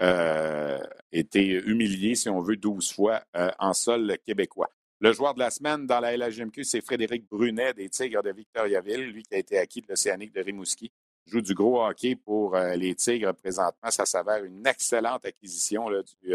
[0.00, 0.78] euh,
[1.10, 4.70] été humiliés, si on veut, 12 fois euh, en sol québécois.
[5.00, 9.10] Le joueur de la semaine dans la LHMQ, c'est Frédéric Brunet des Tigres de Victoriaville,
[9.10, 10.92] lui qui a été acquis de l'Océanique de Rimouski
[11.26, 13.90] joue du gros hockey pour les Tigres présentement.
[13.90, 15.88] Ça s'avère une excellente acquisition
[16.20, 16.34] du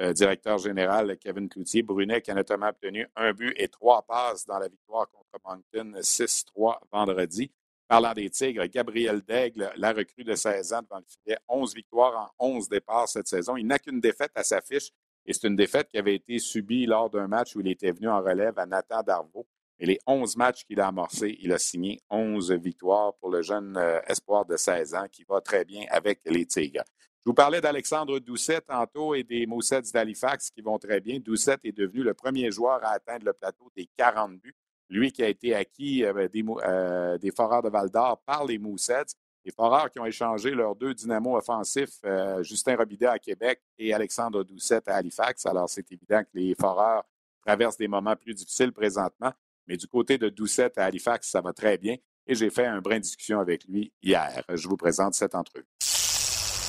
[0.00, 1.82] euh, directeur général Kevin Cloutier.
[1.82, 6.00] Brunet qui a notamment obtenu un but et trois passes dans la victoire contre Moncton
[6.00, 7.50] 6-3 vendredi.
[7.88, 12.32] Parlant des Tigres, Gabriel Daigle, la recrue de 16 ans devant le filet, 11 victoires
[12.38, 13.56] en 11 départs cette saison.
[13.56, 14.90] Il n'a qu'une défaite à sa fiche
[15.26, 18.08] et c'est une défaite qui avait été subie lors d'un match où il était venu
[18.08, 19.46] en relève à Nathan Darvaux.
[19.78, 23.76] Et les 11 matchs qu'il a amorcés, il a signé 11 victoires pour le jeune
[23.76, 26.84] euh, espoir de 16 ans qui va très bien avec les Tigres.
[27.24, 31.20] Je vous parlais d'Alexandre Doucet tantôt et des Moussets d'Halifax qui vont très bien.
[31.20, 34.56] Doucet est devenu le premier joueur à atteindre le plateau des 40 buts.
[34.88, 39.14] Lui qui a été acquis euh, des, euh, Foreurs de Val-d'Or par les Moussets.
[39.44, 42.00] Les Foreurs qui ont échangé leurs deux dynamos offensifs,
[42.40, 45.46] Justin Robidet à Québec et Alexandre Doucet à Halifax.
[45.46, 47.04] Alors, c'est évident que les Foreurs
[47.44, 49.32] traversent des moments plus difficiles présentement.
[49.68, 51.96] Mais du côté de Doucette à Halifax, ça va très bien.
[52.26, 54.44] Et j'ai fait un brin de discussion avec lui hier.
[54.52, 55.66] Je vous présente cette entrevue.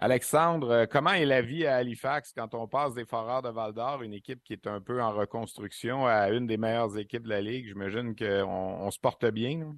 [0.00, 4.02] Alexandre, euh, comment est la vie à Halifax quand on passe des Foreurs de Val-d'Or,
[4.02, 7.40] une équipe qui est un peu en reconstruction, à une des meilleures équipes de la
[7.40, 7.66] Ligue?
[7.66, 9.76] J'imagine qu'on on se porte bien.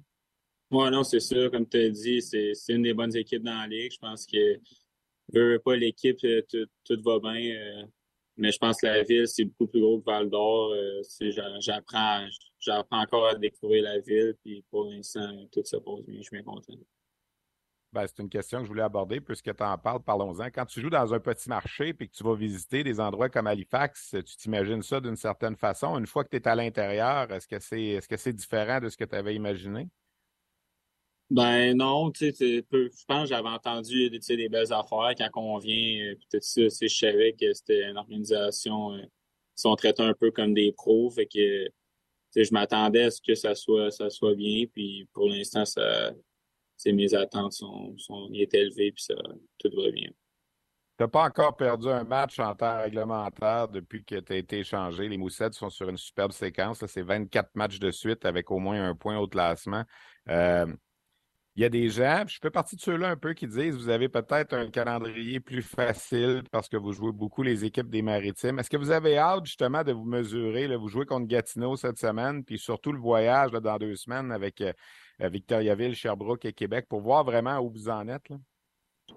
[0.69, 1.49] Oui, non, c'est sûr.
[1.49, 3.91] Comme tu as dit, c'est une des bonnes équipes dans la Ligue.
[3.93, 4.59] Je pense que
[5.33, 7.55] veut pas l'équipe, euh, tout, va bien.
[7.55, 7.85] Euh,
[8.37, 10.75] mais je pense que la ville, c'est beaucoup plus gros que Val d'Or.
[11.59, 12.27] J'apprends,
[12.59, 14.35] j'apprends encore à découvrir la ville.
[14.43, 16.17] Puis pour l'instant, tout se pose bien.
[16.17, 16.73] Je suis bien content.
[17.93, 20.45] Ben, c'est une question que je voulais aborder puisque tu en parles, parlons-en.
[20.45, 23.47] Quand tu joues dans un petit marché et que tu vas visiter des endroits comme
[23.47, 25.97] Halifax, tu t'imagines ça d'une certaine façon.
[25.99, 28.87] Une fois que tu es à l'intérieur, est-ce que c'est est-ce que c'est différent de
[28.87, 29.89] ce que tu avais imaginé?
[31.29, 36.11] Ben non, tu sais, je pense que j'avais entendu des belles affaires quand on vient,
[36.11, 40.31] euh, peut-être ça, je savais que c'était une organisation euh, qui sont traités un peu
[40.31, 41.69] comme des pros, fait que
[42.35, 46.11] je m'attendais à ce que ça soit ça soit bien, puis pour l'instant, ça
[46.85, 49.15] mes attentes sont, sont élevées, puis ça
[49.59, 50.09] tout va bien.
[50.97, 54.59] Tu n'as pas encore perdu un match en temps réglementaire depuis que tu as été
[54.59, 55.07] échangé?
[55.07, 56.85] Les Moussettes sont sur une superbe séquence.
[56.85, 59.83] C'est 24 matchs de suite avec au moins un point au classement.
[60.29, 60.67] Euh,
[61.55, 63.89] il y a des gens, je fais partie de ceux-là un peu qui disent vous
[63.89, 68.59] avez peut-être un calendrier plus facile parce que vous jouez beaucoup les équipes des maritimes.
[68.59, 70.67] Est-ce que vous avez hâte justement de vous mesurer?
[70.67, 74.61] Là, vous jouez contre Gatineau cette semaine, puis surtout le voyage dans deux semaines avec
[74.61, 74.71] euh,
[75.29, 78.31] Victoriaville, Sherbrooke et Québec pour voir vraiment où vous en êtes?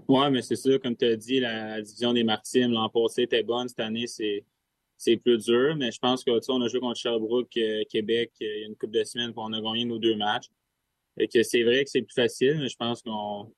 [0.08, 3.42] Oui, mais c'est sûr, comme tu as dit, la, division des maritimes l'an passé était
[3.42, 3.68] bonne.
[3.68, 4.44] Cette année, c'est.
[4.96, 8.44] C'est plus dur, mais je pense que on a joué contre Sherbrooke, euh, Québec, euh,
[8.46, 10.48] il y a une couple de semaines, puis on a gagné nos deux matchs
[11.32, 13.52] que c'est vrai que c'est plus facile, mais je pense qu'on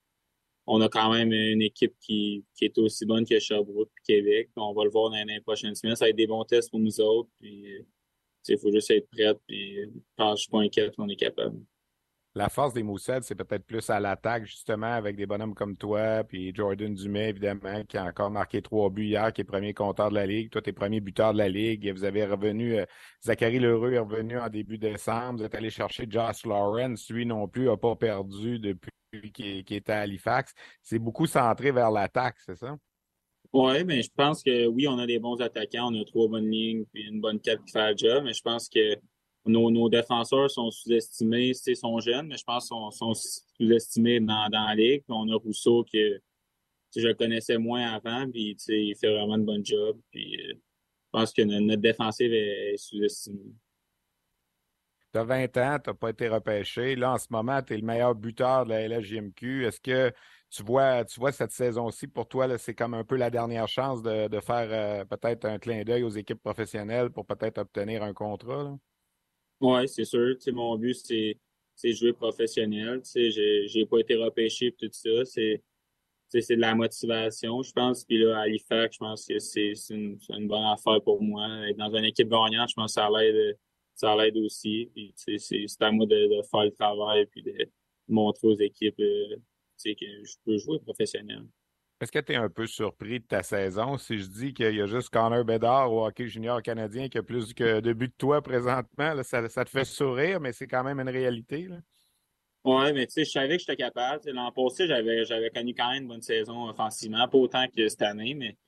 [0.66, 4.50] on a quand même une équipe qui, qui est aussi bonne que Sherbrooke et Québec.
[4.56, 5.96] On va le voir dans les prochaines semaines.
[5.96, 7.30] Ça va être des bons tests pour nous autres.
[7.38, 7.84] Puis,
[8.48, 9.32] il faut juste être prêt.
[9.46, 9.76] Puis,
[10.18, 11.56] je suis pas inquiet qu'on est capable.
[12.36, 16.22] La force des Moussets, c'est peut-être plus à l'attaque, justement, avec des bonhommes comme toi,
[16.22, 20.10] puis Jordan Dumais, évidemment, qui a encore marqué trois buts hier, qui est premier compteur
[20.10, 20.50] de la Ligue.
[20.50, 21.90] Toi, tu es premier buteur de la Ligue.
[21.90, 22.84] Vous avez revenu, euh,
[23.24, 25.38] Zachary Lheureux est revenu en début décembre.
[25.38, 27.08] Vous êtes allé chercher Josh Lawrence.
[27.08, 28.90] Lui non plus n'a pas perdu depuis
[29.32, 30.52] qu'il était à Halifax.
[30.82, 32.76] C'est beaucoup centré vers l'attaque, c'est ça?
[33.54, 36.50] Oui, mais je pense que oui, on a des bons attaquants, on a trois bonnes
[36.50, 38.94] lignes, puis une bonne quête qui fait le job, mais je pense que
[39.46, 44.74] nos, défenseurs sont sous-estimés, ils sont jeunes, mais je pense qu'ils sont, sous-estimés dans, la
[44.74, 45.02] ligue.
[45.08, 46.20] on a Rousseau que
[46.94, 49.98] je connaissais moins avant, puis il fait vraiment un bon job.
[50.10, 53.54] Puis, euh, je pense que notre, défensive est, sous-estimée.
[55.12, 56.96] Tu as 20 ans, tu n'as pas été repêché.
[56.96, 59.66] Là, en ce moment, tu es le meilleur buteur de la LHJMQ.
[59.66, 60.12] Est-ce que
[60.50, 64.02] tu, vois, tu vois cette saison-ci, pour toi, c'est comme un peu la dernière chance
[64.02, 68.76] de, faire euh, peut-être un clin d'œil aux équipes professionnelles pour peut-être obtenir un contrat?
[69.60, 70.36] Oui, c'est sûr.
[70.52, 73.00] mon but, c'est jouer professionnel.
[73.04, 75.24] Je n'ai pas été repêché et tout ça.
[75.24, 75.62] C'est
[76.28, 78.04] c'est de la motivation, je pense.
[78.04, 81.46] Puis là, à Halifax, je pense que c'est une, une, bonne affaire pour moi.
[81.68, 83.56] Être dans une équipe gagnante, je pense que ça l'aide
[83.96, 84.90] ça l'aide aussi.
[84.94, 87.70] Puis c'est à moi de, faire le travail puis de
[88.08, 89.36] montrer aux équipes euh,
[89.82, 91.44] que je peux jouer professionnel.
[91.98, 94.82] Est-ce que tu es un peu surpris de ta saison si je dis qu'il y
[94.82, 98.14] a juste Connor Bedard au hockey junior canadien qui a plus que de buts de
[98.18, 99.22] toi présentement?
[99.22, 101.68] ça, te fait sourire, mais c'est quand même une réalité.
[102.64, 104.30] Oui, mais tu sais, je savais que j'étais capable.
[104.30, 108.34] L'an passé, j'avais, connu quand même une bonne saison offensivement, pas autant que cette année,
[108.34, 108.58] mais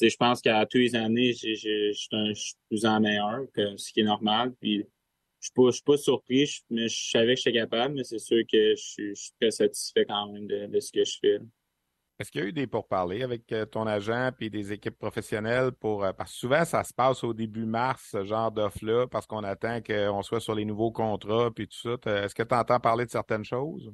[0.00, 3.42] je pense qu'à tous les années, je suis plus en meilleur,
[3.76, 4.54] ce qui est normal.
[4.58, 4.86] Puis
[5.38, 8.74] je ne suis pas surpris, mais je savais que j'étais capable, mais c'est sûr que
[8.74, 11.40] je suis, très satisfait quand même de ce que je fais.
[12.18, 15.72] Est-ce qu'il y a eu des pourparlers avec euh, ton agent et des équipes professionnelles
[15.72, 16.04] pour.
[16.04, 19.42] Euh, parce que souvent, ça se passe au début mars, ce genre d'offre-là, parce qu'on
[19.42, 22.24] attend qu'on soit sur les nouveaux contrats puis tout ça.
[22.24, 23.92] Est-ce que tu entends parler de certaines choses?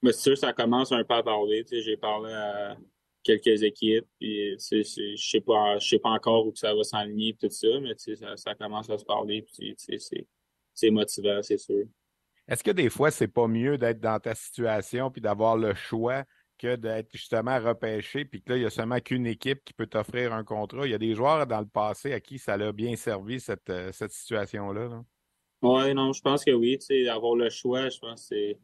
[0.00, 1.64] Mais c'est sûr, ça commence un peu à parler.
[1.68, 2.76] J'ai parlé à
[3.24, 4.76] quelques équipes, puis je
[5.10, 8.54] ne sais pas, sais pas encore où ça va s'enligner tout ça, mais ça, ça
[8.54, 11.84] commence à se parler, puis c'est motivant, c'est sûr.
[12.46, 16.22] Est-ce que des fois, c'est pas mieux d'être dans ta situation puis d'avoir le choix
[16.58, 19.86] que d'être justement repêché, puis que là, il n'y a seulement qu'une équipe qui peut
[19.86, 20.86] t'offrir un contrat.
[20.86, 23.70] Il y a des joueurs dans le passé à qui ça a bien servi, cette,
[23.70, 25.02] euh, cette situation-là.
[25.62, 26.78] Oui, non, je pense que oui.
[27.08, 28.54] Avoir le choix, je pense que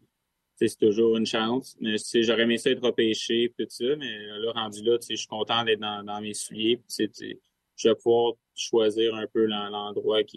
[0.57, 1.77] c'est toujours une chance.
[1.81, 5.65] Mais j'aurais aimé ça être repêché, tout ça, mais là, rendu là, je suis content
[5.65, 6.81] d'être dans, mes souliers.
[6.99, 10.35] je vais pouvoir choisir un peu l'endroit que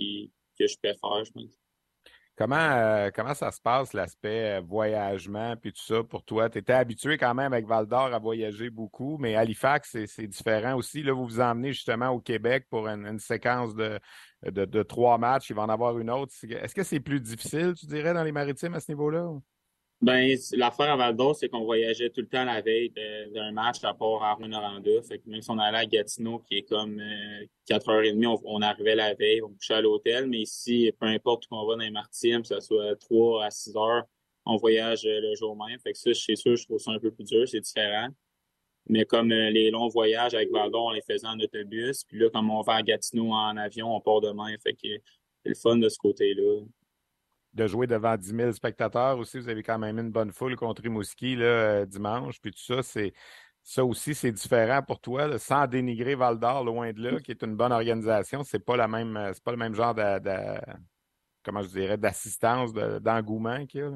[0.59, 1.64] je préfère, je pense.
[2.37, 6.49] Comment, euh, comment ça se passe, l'aspect euh, voyagement puis tout ça pour toi?
[6.49, 10.75] Tu étais habitué quand même avec Val d'Or à voyager beaucoup, mais Halifax, c'est différent
[10.75, 11.01] aussi.
[11.01, 13.99] Là, vous vous emmenez justement au Québec pour une, séquence de,
[14.43, 15.49] de, trois matchs.
[15.49, 16.33] Il va en avoir une autre.
[16.43, 19.29] Est-ce que c'est plus difficile, tu dirais, dans les maritimes à ce niveau-là?
[20.01, 22.91] Ben, l'affaire à Val d'Or, c'est qu'on voyageait tout le temps la veille
[23.33, 25.01] d'un match à part à Rwanda.
[25.07, 28.95] Fait que même si on allait à Gatineau, qui est comme euh, 4h30, on, arrivait
[28.95, 30.27] la veille, on couchait à l'hôtel.
[30.27, 33.49] Mais ici, peu importe où on va dans les maritimes, que ce soit 3 à
[33.49, 34.03] 6 heures,
[34.45, 35.79] on voyage euh, le jour même.
[35.79, 38.09] Fait que ça, c'est sûr, je trouve ça un peu plus dur, c'est différent.
[38.87, 42.03] Mais comme euh, les longs voyages avec Val on les faisait en autobus.
[42.03, 44.53] Puis là, comme on va à Gatineau en avion, on part demain.
[44.61, 46.61] Fait que c'est le fun de ce côté-là
[47.55, 49.39] de jouer devant 10 000 spectateurs aussi.
[49.39, 52.39] Vous avez quand même une bonne foule contre Rimouski là, euh, dimanche.
[52.41, 53.13] Puis tout ça, c'est
[53.63, 57.41] ça aussi, c'est différent pour toi, sans dénigrer Val d'Or, loin de là, qui est
[57.41, 58.43] une bonne organisation.
[58.43, 60.59] C'est pas la même, euh, c'est pas le même genre de,
[61.43, 63.91] comment je dirais, d'assistance, d'engouement qu'il y a.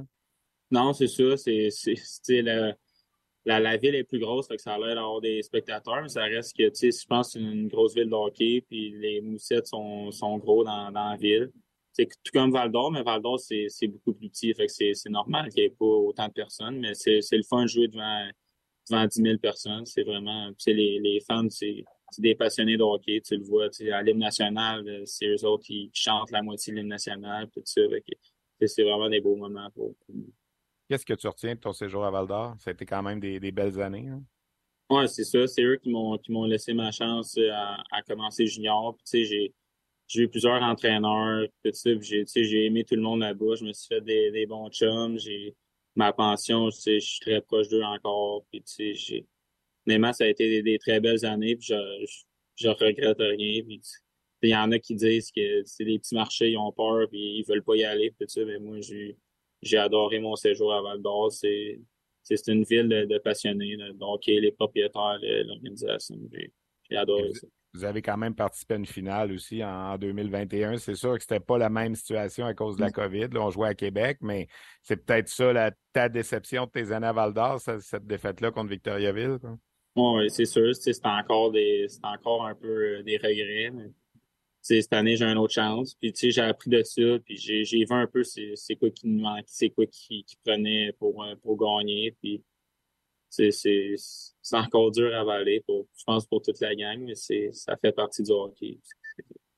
[0.72, 1.36] Non, c'est ça.
[1.36, 6.02] C'est la, la, ville est plus grosse, fait que ça a l'air d'avoir des spectateurs,
[6.02, 8.64] mais ça reste que, tu sais, je pense que c'est une grosse ville de hockey,
[8.68, 11.52] puis les moussettes sont, sont gros dans, dans la ville
[11.94, 14.54] c'est tout comme Val d'Or, mais Val d'Or, c'est beaucoup plus petit.
[14.54, 17.64] Fait que c'est normal qu'il n'y ait pas autant de personnes, mais c'est le fun
[17.64, 18.30] de jouer devant,
[18.90, 19.86] devant 10 000 personnes.
[19.86, 20.50] C'est vraiment.
[20.68, 21.84] Les, les fans, c'est
[22.18, 23.22] des passionnés de hockey.
[23.22, 26.78] Tu le vois à l'hymne national, euh, c'est eux autres qui chantent la moitié de
[26.78, 27.82] l'hymne national, tout ça.
[28.66, 29.96] C'est vraiment des beaux moments pour,
[30.90, 32.56] Qu'est-ce que tu retiens de ton séjour à Val d'Or?
[32.60, 34.08] Ça a été quand même des, belles années.
[34.08, 34.24] Hein?
[34.90, 35.46] Oui, c'est ça.
[35.46, 38.98] C'est eux qui m'ont laissé ma chance euh, à, à commencer junior.
[39.14, 39.54] j'ai
[40.10, 43.56] j'ai eu plusieurs entraîneurs, tout ça, j'ai, j'ai aimé tout le monde là-bas.
[43.56, 45.20] Je me suis fait des, des bons chums.
[45.20, 45.56] J'ai
[45.96, 48.44] ma pension, je suis très proche d'eux encore.
[48.52, 49.26] Puis, tu sais, j'ai.
[50.14, 52.06] ça a été des, très belles années, puis je,
[52.56, 53.64] je, regrette rien.
[53.64, 53.82] Puis,
[54.42, 57.40] il y en a qui disent que c'est des petits marchés, ils ont peur, puis
[57.40, 58.44] ils veulent pas y aller, tout ça.
[58.46, 59.16] Mais moi, j'ai,
[59.62, 61.32] j'ai adoré mon séjour à Val d'Or.
[61.32, 61.80] C'est,
[62.24, 66.18] c'est une ville de, passionnés, donc les propriétaires, l'organisation.
[66.34, 66.52] J'ai,
[66.90, 67.48] j'ai adoré ça.
[67.74, 70.78] Vous avez quand même participé à une finale aussi en, 2021.
[70.78, 72.94] C'est sûr que c'était pas la même situation à cause de la mm.
[72.94, 73.28] COVID.
[73.36, 74.48] on jouait à Québec, mais
[74.82, 78.70] c'est peut-être ça la, ta déception de tes années à Val d'Or, cette défaite-là contre
[78.70, 79.38] Victoriaville.
[79.96, 80.74] Oui, c'est sûr.
[80.76, 82.68] C'est encore des encore un peu
[83.00, 83.72] euh, des regrets.
[83.72, 83.92] Mais
[84.62, 85.96] cette année, j'ai une autre chance.
[85.96, 87.20] Puis j'ai appris de ça.
[87.26, 90.94] Puis j'ai vu un peu c'est quoi qui nous manque, c'est quoi qui, qui prenait
[90.94, 92.16] pour, euh, pour gagner.
[92.22, 92.44] Puis
[93.30, 93.96] c'est
[94.54, 98.24] encore dur à avaler, pour, je pense, pour toute la gang, mais ça fait partie
[98.24, 98.80] du hockey.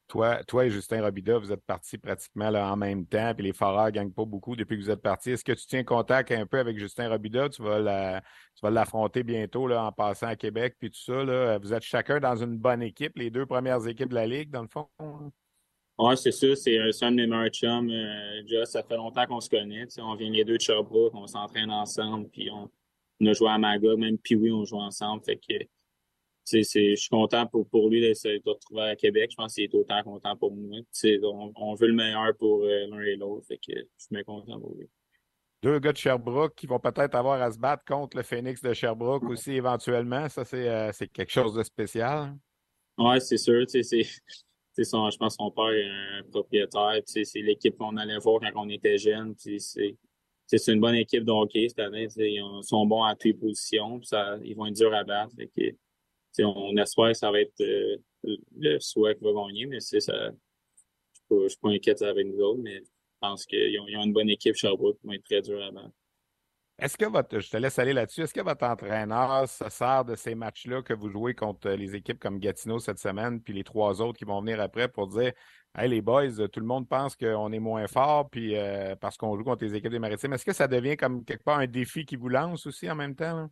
[0.08, 3.54] Toi, toi et Justin Robida, vous êtes partis pratiquement là, en même temps, puis les
[3.54, 5.32] Foreurs ne gagnent pas beaucoup depuis que vous êtes partis.
[5.32, 7.48] Est-ce que tu tiens contact un peu avec Justin Robida?
[7.48, 8.22] Tu vas
[8.64, 11.24] l'affronter bientôt là, en passant à Québec, puis tout ça.
[11.24, 11.58] Là.
[11.60, 14.64] Vous êtes chacun dans une bonne équipe, les deux premières équipes de la Ligue, dans
[14.64, 14.90] le fond?
[15.98, 16.58] Oui, c'est ça.
[16.58, 17.90] C'est un de mes meilleurs chums.
[17.90, 19.88] Euh, ça fait longtemps qu'on se connaît.
[19.98, 22.70] On vient les deux de Sherbrooke, on s'entraîne ensemble, puis on,
[23.22, 25.24] on a joué à Magog, même puis oui, on joue ensemble.
[25.24, 25.54] Fait que
[26.52, 29.30] je suis content pour, pour lui de se retrouver à Québec.
[29.32, 30.80] Je pense qu'il est autant content pour moi.
[31.06, 33.46] On, on, veut le meilleur pour euh, l'un et l'autre.
[33.48, 34.90] Fait que je suis bien content pour lui.
[35.62, 38.74] Deux gars de Sherbrooke qui vont peut-être avoir à se battre contre le Phoenix de
[38.74, 40.28] Sherbrooke aussi éventuellement.
[40.28, 42.36] Ça, c'est euh, quelque chose de spécial.
[42.98, 43.64] Oui, c'est sûr.
[43.68, 47.02] C'est, je pense que son père est un propriétaire.
[47.06, 49.36] C'est l'équipe qu'on allait voir quand on était jeune.
[49.38, 49.96] C'est
[50.68, 52.08] une bonne équipe de hockey cette année.
[52.18, 54.02] Ils sont bons à toutes les positions.
[54.04, 55.34] Ça, ils vont être durs à battre.
[56.40, 57.98] on espère que ça va être euh,
[58.58, 59.98] le souhait qui va gagner, mais ça,
[61.30, 62.62] je ne suis pas inquiète avec nous autres.
[62.62, 65.72] Mais je pense qu'ils ont, une bonne équipe, Sherbrooke, qui va être très dur à
[65.72, 65.94] battre.
[66.82, 70.16] Est-ce que votre, je te laisse aller là-dessus, est-ce que votre entraîneur se sert de
[70.16, 74.02] ces matchs-là que vous jouez contre les équipes comme Gatineau cette semaine, puis les trois
[74.02, 75.32] autres qui vont venir après pour dire
[75.78, 79.38] Hey les boys, tout le monde pense qu'on est moins fort, puis euh, parce qu'on
[79.38, 80.34] joue contre les équipes des maritimes.
[80.34, 83.14] Est-ce que ça devient comme quelque part un défi qui vous lance aussi en même
[83.14, 83.48] temps?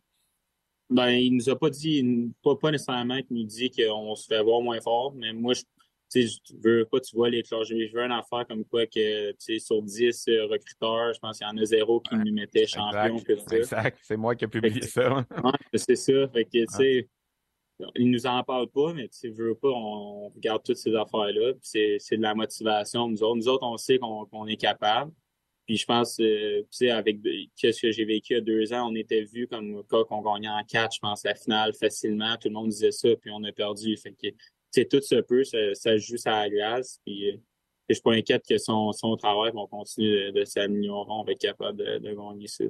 [0.90, 4.42] Ben, il nous a pas dit, pas, pas nécessairement qu'il nous dit qu'on se fait
[4.42, 5.62] voir moins fort, mais moi, je,
[6.10, 6.28] tu
[6.62, 9.80] veux pas, tu vois, les je veux une affaire comme quoi que, tu sais, sur
[9.82, 13.16] 10 euh, recruteurs, je pense qu'il y en a zéro qui nous mettait champion.
[13.16, 13.98] Exact, exact.
[14.02, 15.24] c'est moi qui ai publié ça.
[15.74, 16.28] c'est ça.
[16.32, 17.08] Fait que, tu sais,
[17.94, 21.52] il nous en parle pas, mais tu sais, veux pas, on regarde toutes ces affaires-là.
[21.62, 23.36] C'est de la motivation, nous autres.
[23.36, 25.12] Nous autres, on sait qu'on est capable.
[25.66, 27.18] Puis je pense, euh, tu sais, avec
[27.56, 30.20] ce que j'ai vécu il y a deux ans, on était vu comme cas qu'on
[30.20, 32.36] gagnait en quatre, je pense, la finale facilement.
[32.36, 33.96] Tout le monde disait ça, puis on a perdu.
[33.96, 34.28] Fait que
[34.72, 37.00] tout se peut, ça, ça joue à la glace.
[37.04, 37.36] Puis, euh,
[37.88, 41.40] je suis pas inquiète que son, son travail va continuer de, s'améliorer, on va être
[41.40, 42.64] capable de, de gagner ça.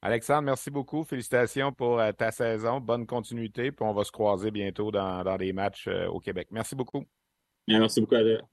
[0.00, 1.02] Alexandre, merci beaucoup.
[1.02, 2.80] Félicitations pour euh, ta saison.
[2.80, 3.72] Bonne continuité.
[3.72, 6.48] Puis on va se croiser bientôt dans, dans des matchs euh, au Québec.
[6.52, 7.04] Merci beaucoup.
[7.66, 8.44] merci beaucoup, Adèle.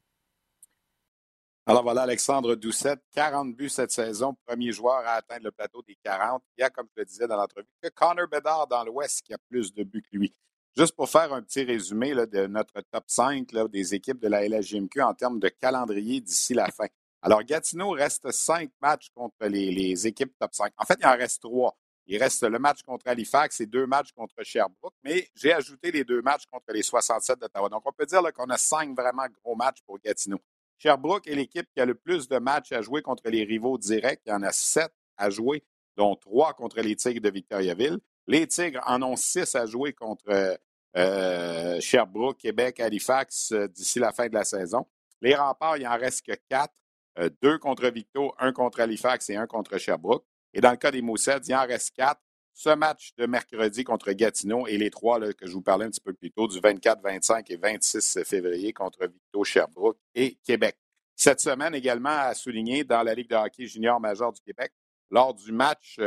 [1.67, 5.97] Alors voilà, Alexandre Doucette, 40 buts cette saison, premier joueur à atteindre le plateau des
[6.03, 6.43] 40.
[6.57, 9.33] Il y a, comme je le disais dans l'entrevue, que Connor Bedard dans l'Ouest qui
[9.33, 10.35] a plus de buts que lui.
[10.77, 15.01] Juste pour faire un petit résumé de notre top 5 des équipes de la LHJMQ
[15.03, 16.87] en termes de calendrier d'ici la fin.
[17.21, 20.73] Alors, Gatineau reste cinq matchs contre les, équipes top 5.
[20.77, 21.77] En fait, il en reste trois.
[22.07, 26.03] Il reste le match contre Halifax et deux matchs contre Sherbrooke, mais j'ai ajouté les
[26.03, 27.69] deux matchs contre les 67 d'Ottawa.
[27.69, 30.39] Donc, on peut dire qu'on a cinq vraiment gros matchs pour Gatineau.
[30.77, 34.21] Sherbrooke est l'équipe qui a le plus de matchs à jouer contre les rivaux directs.
[34.25, 35.63] Il y en a sept à jouer,
[35.95, 37.97] dont trois contre les Tigres de Victoriaville.
[38.27, 40.57] Les Tigres en ont six à jouer contre
[40.97, 44.85] euh, Sherbrooke, Québec, Halifax euh, d'ici la fin de la saison.
[45.21, 46.73] Les remparts, il en reste que quatre.
[47.19, 50.25] Euh, deux contre Victo, un contre Halifax et un contre Sherbrooke.
[50.53, 52.21] Et dans le cas des Moussets, il en reste quatre.
[52.53, 55.99] Ce match de mercredi contre Gatineau et les trois que je vous parlais un petit
[55.99, 60.77] peu plus tôt, du 24, 25 et 26 février contre Victo, Sherbrooke et Québec.
[61.17, 64.71] Cette semaine également à souligner dans la Ligue de hockey junior major du Québec,
[65.11, 65.97] lors du match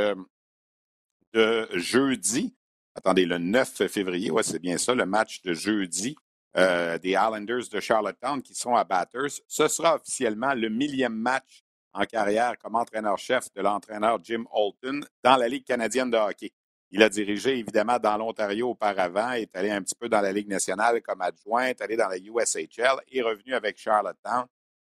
[1.32, 2.54] de jeudi,
[2.94, 6.16] attendez, le 9 février, ouais, c'est bien ça, le match de jeudi
[6.56, 9.40] euh, des Islanders de Charlottetown qui sont à Batters.
[9.46, 11.62] Ce sera officiellement le millième match
[11.92, 16.52] en carrière comme entraîneur-chef de l'entraîneur Jim Holton dans la Ligue canadienne de hockey.
[16.90, 20.48] Il a dirigé évidemment dans l'Ontario auparavant, est allé un petit peu dans la Ligue
[20.48, 24.46] nationale comme adjoint, est allé dans la USHL, est revenu avec Charlottetown.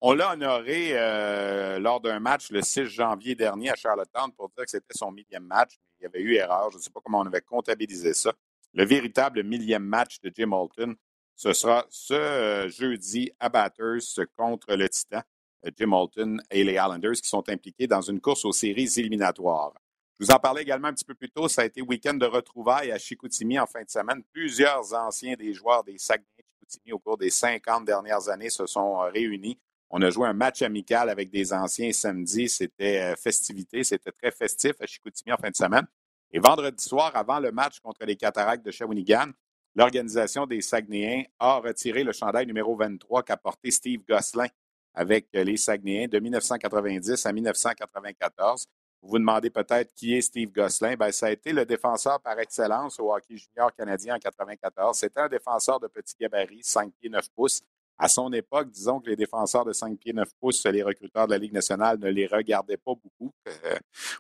[0.05, 4.65] On l'a honoré euh, lors d'un match le 6 janvier dernier à Charlottetown pour dire
[4.65, 5.79] que c'était son millième match.
[6.01, 6.73] Il y avait eu erreur.
[6.73, 8.33] Je ne sais pas comment on avait comptabilisé ça.
[8.75, 10.97] Le véritable millième match de Jim Holton,
[11.37, 15.23] ce sera ce euh, jeudi à Batters contre le Titan,
[15.65, 19.73] euh, Jim Holton et les Islanders qui sont impliqués dans une course aux séries éliminatoires.
[20.19, 21.47] Je vous en parlais également un petit peu plus tôt.
[21.47, 24.25] Ça a été week-end de retrouvailles à Chicoutimi en fin de semaine.
[24.33, 29.61] Plusieurs anciens des joueurs des Saguenay-Chicoutimi au cours des 50 dernières années se sont réunis
[29.93, 32.49] on a joué un match amical avec des anciens samedi.
[32.49, 35.87] C'était euh, festivité, c'était très festif à Chicoutimi en fin de semaine.
[36.33, 39.31] Et vendredi soir, avant le match contre les Cataractes de Shawinigan,
[39.75, 44.49] l'organisation des Saguenayens a retiré le chandail numéro 23 qu'a porté Steve Gosselin
[44.95, 48.67] avec les Saguenayens de 1990 à 1994.
[49.03, 50.95] Vous vous demandez peut-être qui est Steve Gosselin.
[50.97, 54.97] Bien, ça a été le défenseur par excellence au hockey junior canadien en 1994.
[54.97, 57.63] C'était un défenseur de petit gabarit, 5 pieds 9 pouces,
[58.03, 61.33] à son époque, disons que les défenseurs de 5 pieds 9 pouces, les recruteurs de
[61.35, 63.33] la Ligue nationale ne les regardaient pas beaucoup.
[63.47, 63.77] Euh,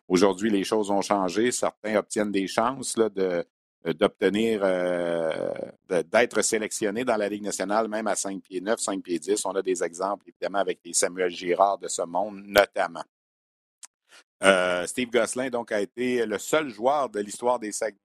[0.06, 1.50] aujourd'hui, les choses ont changé.
[1.50, 3.44] Certains obtiennent des chances de,
[3.84, 5.52] euh, d'obtenir, euh,
[5.88, 9.44] d'être sélectionnés dans la Ligue nationale, même à 5 pieds 9, 5 pieds 10.
[9.46, 13.02] On a des exemples, évidemment, avec les Samuel Girard de ce monde, notamment.
[14.86, 17.98] Steve Gosselin, donc, a été le seul joueur de l'histoire des Saguenay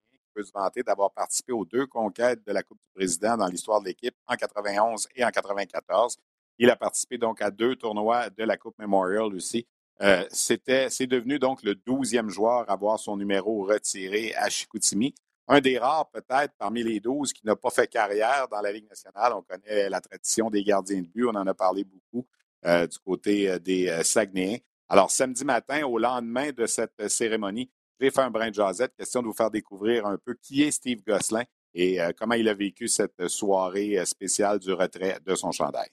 [0.43, 3.85] se vanter d'avoir participé aux deux conquêtes de la Coupe du Président dans l'histoire de
[3.87, 6.17] l'équipe en 91 et en 94.
[6.59, 9.67] Il a participé donc à deux tournois de la Coupe Memorial aussi.
[10.01, 15.13] Euh, c'est devenu donc le douzième joueur à avoir son numéro retiré à Chicoutimi.
[15.47, 18.89] Un des rares, peut-être, parmi les douze qui n'a pas fait carrière dans la Ligue
[18.89, 19.33] nationale.
[19.33, 21.25] On connaît la tradition des gardiens de but.
[21.25, 22.27] On en a parlé beaucoup
[22.65, 24.59] euh, du côté des Saguenayens.
[24.89, 27.69] Alors, samedi matin, au lendemain de cette cérémonie,
[27.99, 30.71] j'ai fait un brin de jasette, question de vous faire découvrir un peu qui est
[30.71, 31.43] Steve Gosselin
[31.73, 35.89] et comment il a vécu cette soirée spéciale du retrait de son chandail.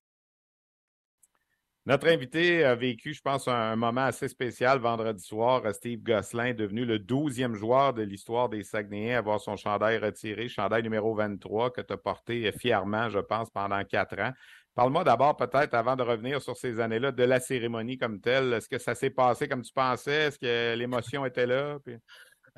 [1.86, 5.62] Notre invité a vécu, je pense, un moment assez spécial vendredi soir.
[5.74, 10.48] Steve Gosselin, devenu le douzième joueur de l'histoire des Saguenayens à avoir son chandail retiré,
[10.48, 14.32] chandail numéro 23 que tu as porté fièrement, je pense, pendant quatre ans.
[14.74, 18.52] Parle-moi d'abord, peut-être, avant de revenir sur ces années-là, de la cérémonie comme telle.
[18.54, 20.24] Est-ce que ça s'est passé comme tu pensais?
[20.24, 21.78] Est-ce que l'émotion était là?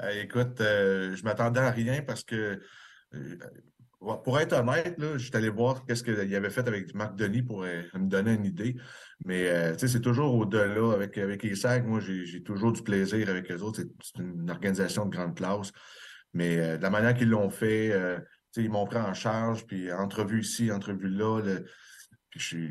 [0.00, 2.58] Euh, écoute, euh, je m'attendais à rien parce que
[3.14, 3.36] euh,
[4.24, 7.64] pour être honnête, je suis allé voir qu'est-ce qu'il avait fait avec Marc Denis pour
[7.64, 8.76] euh, me donner une idée.
[9.24, 10.94] Mais c'est toujours au-delà.
[10.94, 13.82] Avec, avec les moi, j'ai toujours du plaisir avec eux autres.
[14.02, 15.70] C'est une organisation de grande classe.
[16.32, 17.92] Mais de la manière qu'ils l'ont fait,
[18.56, 21.42] ils m'ont pris en charge, puis entrevue ici, entrevue là.
[22.38, 22.70] Je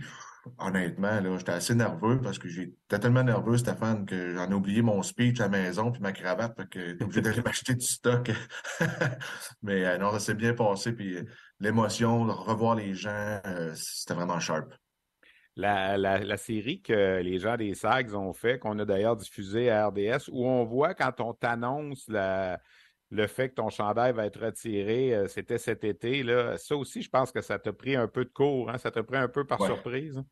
[0.59, 4.81] honnêtement, là, j'étais assez nerveux parce que j'étais tellement nerveux, Stéphane, que j'en ai oublié
[4.81, 7.85] mon speech à la maison puis ma cravate, parce que j'étais obligé d'aller m'acheter du
[7.85, 8.31] stock.
[9.63, 11.23] Mais euh, non, ça s'est bien passé, puis euh,
[11.59, 14.73] l'émotion, revoir les gens, euh, c'était vraiment sharp.
[15.57, 19.87] La, la, série que les gens des SAGs ont fait, qu'on a d'ailleurs diffusé à
[19.87, 22.59] RDS, où on voit quand on t'annonce la,
[23.11, 26.23] le fait que ton chandail va être retiré, euh, c'était cet été.
[26.23, 26.57] Là.
[26.57, 28.77] Ça aussi, je pense que ça t'a pris un peu de cours, hein?
[28.77, 30.17] ça t'a pris un peu par surprise.
[30.17, 30.25] Hein?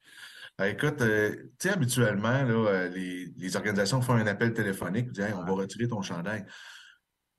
[0.58, 5.34] Ben, écoute, euh, tu sais, habituellement, là, euh, les, organisations font un appel téléphonique, disent
[5.36, 6.46] on va retirer ton chandail.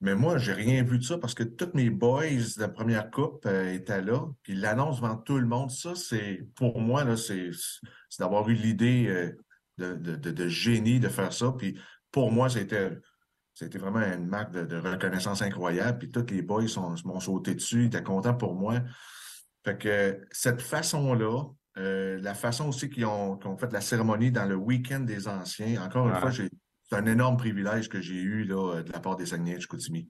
[0.01, 3.09] Mais moi, j'ai rien vu de ça parce que tous mes boys de la première
[3.09, 7.51] coupe étaient là, puis l'annonce devant tout le monde, ça, c'est pour moi, là, c'est,
[8.19, 9.31] d'avoir eu l'idée
[9.77, 11.53] de, de, génie de faire ça.
[11.57, 11.79] Puis
[12.11, 12.91] pour moi, c'était
[13.55, 15.99] c'était vraiment une marque de, reconnaissance incroyable.
[15.99, 16.65] Puis tous les boys
[17.05, 18.81] m'ont sauté dessus, ils étaient contents pour moi.
[19.63, 21.45] Fait que cette façon-là,
[21.77, 26.07] euh, la façon aussi qu'ils ont, fait la cérémonie dans le week-end des anciens, encore
[26.07, 29.57] une fois, c'est un énorme privilège que j'ai eu là, de la part des Saguenay
[29.57, 30.07] de.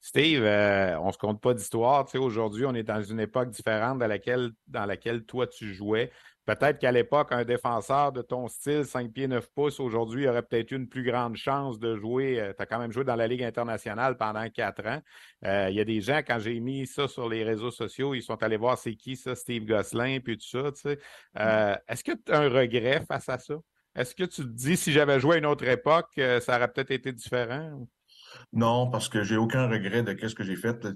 [0.00, 2.06] Steve, euh, on ne se compte pas d'histoire.
[2.14, 6.10] aujourd'hui, on est dans une époque différente dans laquelle, dans laquelle toi, tu jouais.
[6.48, 10.70] Peut-être qu'à l'époque, un défenseur de ton style, 5 pieds 9 pouces, aujourd'hui, aurait peut-être
[10.70, 12.40] eu une plus grande chance de jouer.
[12.40, 15.02] Euh, tu as quand même joué dans la Ligue internationale pendant quatre ans.
[15.44, 18.22] Euh, il y a des gens, quand j'ai mis ça sur les réseaux sociaux, ils
[18.22, 20.96] sont allés voir c'est qui ça, Steve Gosselin, puis tout ça.
[21.38, 23.56] Euh, est-ce que tu as un regret face à ça?
[23.94, 26.92] Est-ce que tu te dis, si j'avais joué à une autre époque, ça aurait peut-être
[26.92, 27.86] été différent?
[28.54, 30.86] Non, parce que j'ai aucun regret de ce que j'ai fait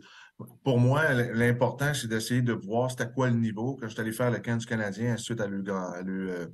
[0.64, 3.76] pour moi, l'important, c'est d'essayer de voir c'était quoi le niveau.
[3.76, 6.52] Quand je suis allé faire le camp du Canadien, ensuite à le, le,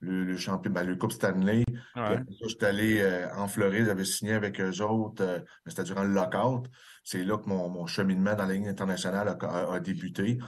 [0.00, 1.64] le, champion, ben, le Coupe Stanley.
[1.96, 6.12] je suis allé euh, en Floride, j'avais signé avec eux autres, euh, c'était durant le
[6.12, 6.68] lockout.
[7.04, 10.38] C'est là que mon, cheminement dans la ligne internationale a, débuté.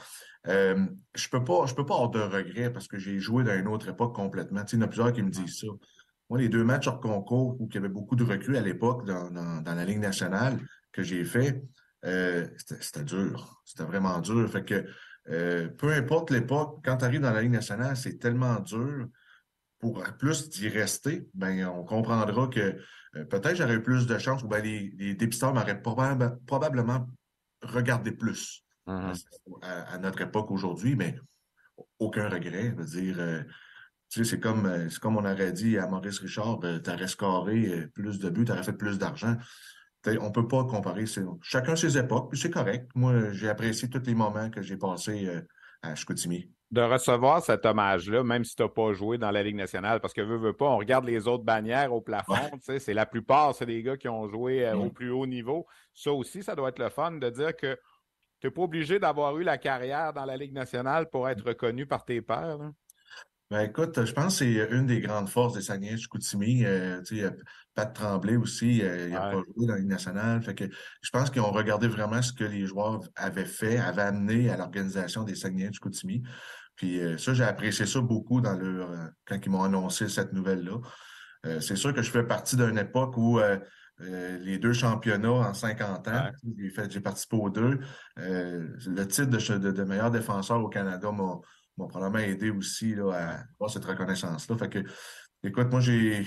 [0.47, 3.55] Euh, je peux pas, je peux pas avoir de regrets parce que j'ai joué dans
[3.55, 4.63] une autre époque complètement.
[4.71, 5.67] il y en a plusieurs qui me disent ça.
[6.31, 9.07] Moi, les deux matchs hors concours où il y avait beaucoup de recrues à l'époque
[9.07, 10.59] dans, dans, la Ligue nationale
[10.93, 11.63] que j'ai fait, euh,
[12.03, 13.61] c'était dur.
[13.65, 14.49] C'était vraiment dur.
[14.51, 14.85] Fait que
[15.31, 19.09] euh, peu importe l'époque, quand tu arrives dans la Ligue nationale, c'est tellement dur.
[19.79, 22.61] Pour plus d'y rester, ben, on comprendra que
[23.17, 27.07] euh, peut-être j'aurais eu plus de chance ou ben, les, les dépisteurs m'auraient probablement
[27.63, 29.25] regardé plus mm-hmm.
[29.63, 31.17] à, notre époque aujourd'hui, mais
[32.01, 32.75] aucun regret.
[32.87, 33.45] dire,
[34.09, 38.47] c'est comme, comme on aurait dit à Maurice Richard, tu aurais scoré plus de buts,
[38.47, 39.37] tu aurais fait plus d'argent
[40.07, 41.05] on ne peut pas comparer.
[41.43, 42.91] Chacun ses époques, puis c'est correct.
[42.95, 45.41] Moi, j'ai apprécié tous les moments que j'ai passés euh,
[45.83, 46.51] à Chicoutimi.
[46.71, 50.13] De recevoir cet hommage-là, même si tu n'as pas joué dans la Ligue nationale, parce
[50.13, 53.67] que veux, veux pas, on regarde les autres bannières au plafond, c'est la plupart, c'est
[53.67, 55.67] des gars qui ont joué euh, au plus haut niveau.
[55.95, 57.79] Ça aussi, ça doit être le fun de dire que
[58.41, 61.87] tu n'es pas obligé d'avoir eu la carrière dans la Ligue nationale pour être reconnu
[61.87, 62.59] par tes pairs.
[63.51, 66.67] Ben écoute, je pense que c'est une des grandes forces des Saguenay Chicoutimi.
[66.67, 67.31] Euh, tu sais,
[67.75, 70.43] Pat Tremblay aussi, euh, il n'a pas joué dans la Ligue nationale.
[70.43, 70.65] Fait que
[71.01, 74.57] je pense qu'ils ont regardé vraiment ce que les joueurs avaient fait, avaient amené à
[74.59, 76.23] l'organisation des Saguenay Chicoutimi.
[76.77, 80.33] Puis euh, ça, j'ai apprécié ça beaucoup dans leur, euh, quand ils m'ont annoncé cette
[80.33, 80.81] nouvelle-là.
[81.61, 83.39] c'est sûr que je fais partie d'une époque où
[84.01, 86.31] les deux championnats en 50 ans,
[86.91, 87.79] j'ai participé aux deux.
[88.17, 91.39] le titre de, de meilleur défenseur au Canada m'a
[91.79, 94.57] m'a probablement aidé aussi là, à avoir cette reconnaissance-là.
[94.59, 94.79] Fait que,
[95.43, 96.27] écoute, moi, j'ai.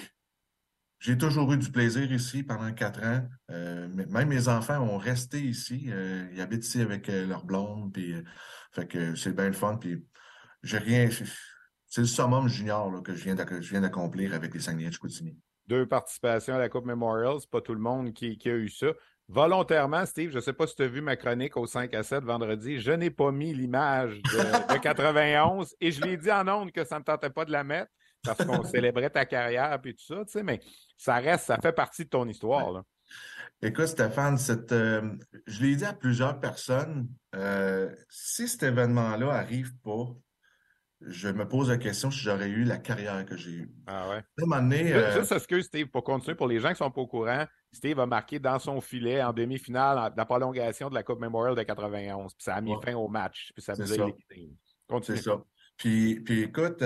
[0.99, 3.27] J'ai toujours eu du plaisir ici pendant quatre ans.
[3.49, 5.87] Euh, même mes enfants ont resté ici.
[5.87, 7.97] Euh, ils habitent ici avec euh, leur blonde.
[8.71, 9.77] Fait que c'est bien le fun.
[9.77, 10.05] Puis
[10.61, 11.09] j'ai rien.
[11.87, 15.35] C'est le summum junior que je viens d'accomplir avec les Saguenay de Chicoutimi.
[15.65, 17.37] deux participations à la Coupe Memorial.
[17.39, 18.93] C'est pas tout le monde qui, a eu ça.
[19.33, 22.03] Volontairement, Steve, je ne sais pas si tu as vu ma chronique au 5 à
[22.03, 26.73] 7 vendredi, je n'ai pas mis l'image de, 91 et je l'ai dit en ondes
[26.73, 27.89] que ça ne me tentait pas de la mettre
[28.25, 30.59] parce qu'on célébrait ta carrière et tout ça, tu sais, mais
[30.97, 32.73] ça reste, ça fait partie de ton histoire.
[32.73, 32.83] Là.
[33.61, 35.13] Écoute, Stéphane, cette, euh,
[35.47, 40.07] je l'ai dit à plusieurs personnes, euh, si cet événement-là arrive pas,
[41.07, 43.71] je me pose la question si j'aurais eu la carrière que j'ai eue.
[43.87, 44.23] Ah ouais.
[44.39, 47.45] Euh, juste, excuse, Steve, pour continuer, pour les gens qui ne sont pas au courant,
[47.71, 51.63] Steve a marqué dans son filet en demi-finale la prolongation de la Coupe Memorial de
[51.63, 52.33] 91.
[52.33, 53.51] Puis ça a mis fin au match.
[53.53, 54.05] Puis ça C'est ça.
[55.01, 55.41] C'est ça.
[55.77, 56.83] Puis, puis écoute,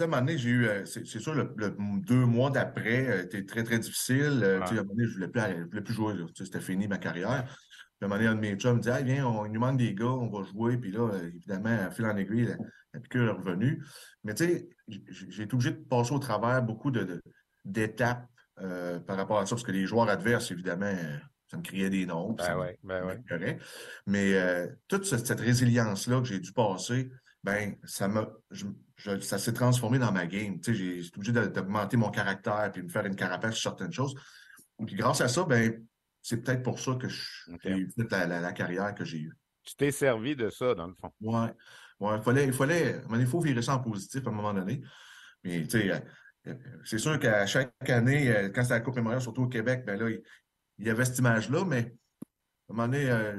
[0.00, 3.22] sais, à un moment donné, j'ai eu, euh, c'est sûr, le, deux mois d'après a
[3.22, 4.40] été très, très difficile.
[4.42, 5.26] Euh, à un moment donné, je ne
[5.66, 6.14] voulais, plus jouer.
[6.34, 7.44] C'était fini ma carrière.
[7.44, 7.54] Puis
[8.02, 9.78] à un moment donné, un de mes chums me dit viens, on, il nous manque
[9.78, 10.78] des gars, on va jouer.
[10.78, 12.56] Puis là, évidemment, à fil en aiguille,
[12.92, 13.84] la, la piqûre est revenue.
[14.24, 16.90] Mais tu sais, j'ai été obligé de passer au travers beaucoup
[17.64, 18.26] d'étapes
[18.58, 20.94] de, euh, par rapport à ça, parce que les joueurs adverses, évidemment,
[21.50, 22.32] ça me criait des noms.
[22.32, 23.58] Ben ouais, ben ouais.
[24.06, 24.34] Mais
[24.88, 27.10] toute cette résilience-là que j'ai dû passer,
[27.42, 28.28] ben, ça m'a,
[29.20, 30.60] ça s'est transformé dans ma game.
[30.60, 33.92] Tu sais, j'ai été obligé d'augmenter mon caractère puis me faire une carapace sur certaines
[33.92, 34.14] choses.
[34.86, 35.84] Puis grâce à ça, ben,
[36.22, 39.36] c'est peut-être pour ça que j'ai eu la, carrière que j'ai eue.
[39.70, 41.12] Tu t'es servi de ça, dans le fond.
[41.20, 41.46] Oui.
[42.00, 44.80] Ouais, il fallait, il fallait, il faut virer ça en positif à un moment donné.
[45.44, 45.92] Mais tu sais,
[46.48, 46.54] euh,
[46.84, 49.96] c'est sûr qu'à chaque année, euh, quand c'est la Coupe Mémoriale, surtout au Québec, ben
[49.96, 53.38] là, il, y avait cette image-là, mais à un moment donné, euh,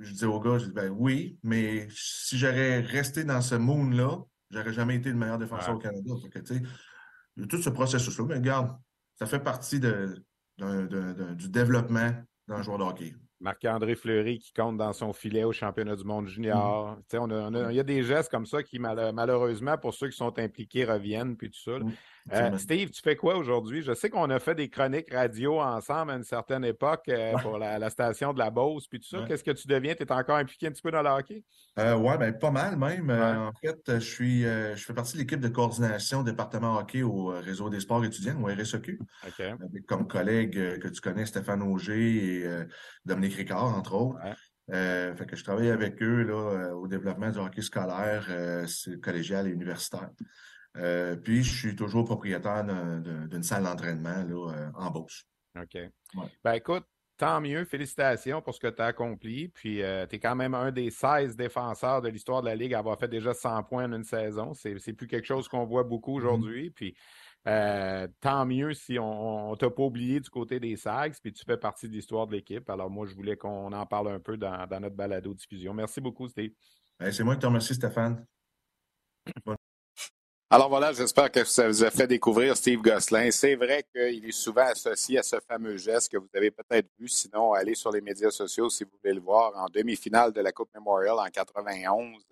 [0.00, 4.18] je disais au gars, je dis, ben oui, mais si j'aurais resté dans ce moon-là,
[4.50, 6.14] j'aurais jamais été le meilleur défenseur au Canada.
[7.48, 8.76] tout ce processus-là, mais regarde,
[9.20, 10.20] ça fait partie de,
[10.58, 12.10] du développement
[12.48, 13.14] d'un joueur de hockey.
[13.44, 16.96] Marc-André Fleury qui compte dans son filet au championnat du monde junior.
[17.12, 17.70] Mm.
[17.70, 21.36] il y a des gestes comme ça qui, malheureusement, pour ceux qui sont impliqués, reviennent,
[21.36, 21.78] puis tout ça.
[21.78, 21.92] Mm.
[22.32, 23.82] Euh, Steve, tu fais quoi aujourd'hui?
[23.82, 27.58] Je sais qu'on a fait des chroniques radio ensemble à une certaine époque euh, pour
[27.58, 29.24] la, station de la Beauce, puis tout ça.
[29.28, 29.94] Qu'est-ce que tu deviens?
[29.94, 31.44] Tu es encore impliqué un petit peu dans le hockey?
[31.78, 33.10] Euh, oui, ben, pas mal même.
[33.10, 37.68] en fait, je suis je fais partie de l'équipe de coordination département hockey au Réseau
[37.68, 38.98] des sports étudiants, au RSEQ.
[39.22, 42.66] Avec comme collègues que tu connais, Stéphane Auger et
[43.04, 44.18] Dominique Ricard, entre autres.
[44.70, 48.26] fait que je travaille avec eux là, au développement du hockey scolaire,
[49.02, 50.08] collégial et universitaire.
[50.76, 55.24] Euh, puis, je suis toujours propriétaire d'une salle d'entraînement euh, en Beauce.
[55.60, 55.78] OK.
[56.42, 56.84] Ben écoute,
[57.16, 57.64] tant mieux.
[57.64, 59.48] Félicitations pour ce que tu as accompli.
[59.48, 62.74] Puis, euh, tu es quand même un des 16 défenseurs de l'histoire de la Ligue
[62.74, 64.52] à avoir fait déjà 100 points en une saison.
[64.54, 66.22] C'est plus quelque chose qu'on voit beaucoup mm-hmm.
[66.22, 66.70] aujourd'hui.
[66.70, 66.96] Puis,
[68.20, 71.56] tant mieux si on ne t'a pas oublié du côté des Sags, puis tu fais
[71.56, 72.68] partie de l'histoire de l'équipe.
[72.68, 75.72] Alors, moi, je voulais qu'on en parle un peu dans, notre balado-diffusion.
[75.72, 76.50] Merci beaucoup, Steve.
[76.98, 78.26] Ben, c'est moi qui te remercie, Stéphane.
[80.54, 83.32] Alors voilà, j'espère que ça vous a fait découvrir Steve Gosselin.
[83.32, 87.08] C'est vrai qu'il est souvent associé à ce fameux geste que vous avez peut-être vu.
[87.08, 89.52] Sinon, allez sur les médias sociaux si vous voulez le voir.
[89.56, 92.22] En demi-finale de la Coupe Memorial en 91,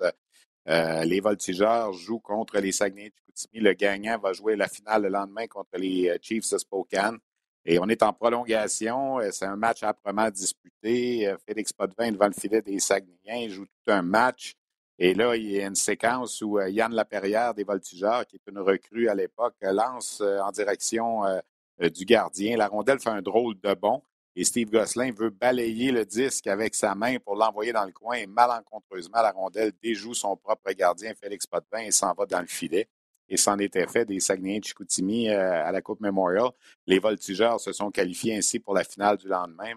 [0.69, 5.09] euh, les Voltigeurs jouent contre les Saguenay de Le gagnant va jouer la finale le
[5.09, 7.19] lendemain contre les euh, Chiefs de Spokane.
[7.65, 9.19] Et on est en prolongation.
[9.19, 11.35] Euh, c'est un match âprement disputé.
[11.45, 14.55] Félix Potvin devant le filet des Saguenayens joue tout un match.
[14.99, 18.51] Et là, il y a une séquence où euh, Yann Laperrière des Voltigeurs, qui est
[18.51, 21.41] une recrue à l'époque, lance euh, en direction euh,
[21.89, 22.57] du gardien.
[22.57, 24.03] La rondelle fait un drôle de bond.
[24.35, 28.25] Et Steve Gosselin veut balayer le disque avec sa main pour l'envoyer dans le coin.
[28.29, 32.89] Malencontreusement, la rondelle déjoue son propre gardien, Félix Potvin, et s'en va dans le filet.
[33.29, 36.49] Et c'en était fait des Saguenay de Chicoutimi à la Coupe Memorial.
[36.87, 39.75] Les Voltigeurs se sont qualifiés ainsi pour la finale du lendemain.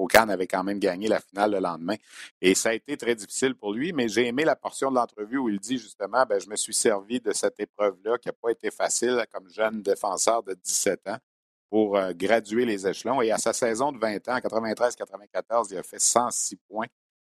[0.00, 1.96] Okan avait quand même gagné la finale le lendemain.
[2.40, 5.38] Et ça a été très difficile pour lui, mais j'ai aimé la portion de l'entrevue
[5.38, 8.50] où il dit justement, ben, je me suis servi de cette épreuve-là qui n'a pas
[8.50, 11.18] été facile comme jeune défenseur de 17 ans
[11.70, 13.22] pour euh, graduer les échelons.
[13.22, 16.88] Et à sa saison de 20 ans, en 93-94, il a fait 106 points.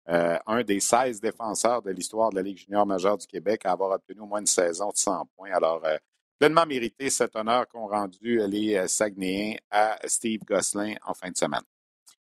[0.09, 3.73] Euh, un des 16 défenseurs de l'histoire de la Ligue junior majeure du Québec à
[3.73, 5.53] avoir obtenu au moins une saison de 100 points.
[5.53, 5.97] Alors, euh,
[6.39, 11.61] pleinement mérité cet honneur qu'ont rendu les Saguenayens à Steve Gosselin en fin de semaine.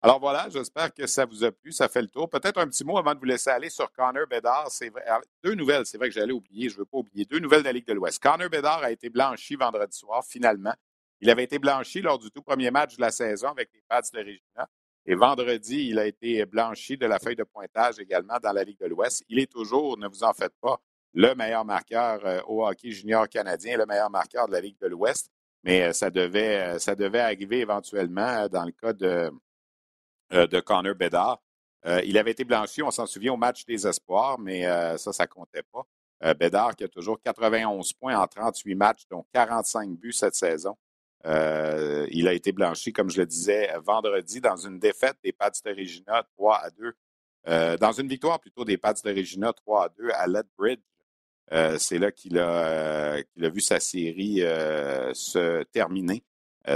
[0.01, 1.72] Alors voilà, j'espère que ça vous a plu.
[1.72, 2.30] Ça fait le tour.
[2.30, 4.70] Peut-être un petit mot avant de vous laisser aller sur Connor Bedard.
[4.70, 7.24] C'est ah, deux nouvelles, c'est vrai que j'allais oublier, je ne veux pas oublier.
[7.24, 8.22] Deux nouvelles de la Ligue de l'Ouest.
[8.22, 10.74] Connor Bedard a été blanchi vendredi soir, finalement.
[11.20, 14.03] Il avait été blanchi lors du tout premier match de la saison avec les Pats
[14.12, 14.68] de Regina.
[15.05, 18.78] Et vendredi, il a été blanchi de la feuille de pointage également dans la Ligue
[18.78, 19.24] de l'Ouest.
[19.28, 20.80] Il est toujours, ne vous en faites pas,
[21.14, 24.86] le meilleur marqueur euh, au hockey junior canadien, le meilleur marqueur de la Ligue de
[24.86, 25.30] l'Ouest.
[25.64, 29.32] Mais euh, ça devait, euh, ça devait arriver éventuellement dans le cas de,
[30.31, 31.41] de Connor Bedard.
[31.87, 35.12] Euh, il avait été blanchi, on s'en souvient, au match des espoirs, mais euh, ça,
[35.12, 35.87] ça comptait pas.
[36.35, 40.76] Bédard qui a toujours 91 points en 38 matchs, dont 45 buts cette saison.
[41.26, 45.51] Euh, il a été blanchi, comme je le disais, vendredi dans une défaite des Pats
[45.51, 46.93] de Regina 3 à 2.
[47.49, 50.81] Euh, dans une victoire plutôt des Pats de Regina 3 à 2 à Lethbridge.
[51.53, 54.41] Euh, c'est là qu'il a, vu sa série
[55.14, 56.24] se terminer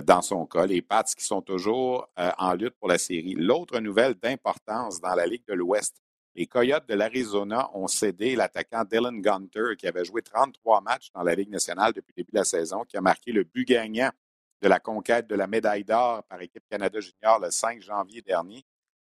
[0.05, 0.67] dans son cas.
[0.67, 3.35] Les Pats qui sont toujours en lutte pour la série.
[3.35, 6.03] L'autre nouvelle d'importance dans la Ligue de l'Ouest,
[6.35, 11.23] les Coyotes de l'Arizona ont cédé l'attaquant Dylan Gunter, qui avait joué 33 matchs dans
[11.23, 14.11] la Ligue nationale depuis le début de la saison, qui a marqué le but gagnant
[14.63, 18.65] de la conquête de la médaille d'or par équipe Canada Junior le 5 janvier dernier.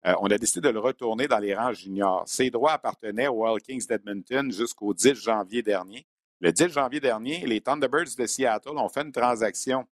[0.05, 2.23] Euh, on a décidé de le retourner dans les rangs juniors.
[2.27, 6.05] Ses droits appartenaient aux Wild Kings d'Edmonton jusqu'au 10 janvier dernier.
[6.41, 9.85] Le 10 janvier dernier, les Thunderbirds de Seattle ont fait une transaction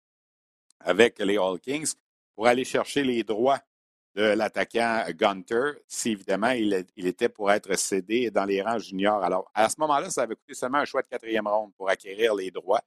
[0.81, 1.95] avec les All Kings
[2.35, 3.61] pour aller chercher les droits
[4.15, 9.23] de l'attaquant Gunter, si évidemment il, était pour être cédé dans les rangs juniors.
[9.23, 12.35] Alors, à ce moment-là, ça avait coûté seulement un choix de quatrième ronde pour acquérir
[12.35, 12.83] les droits.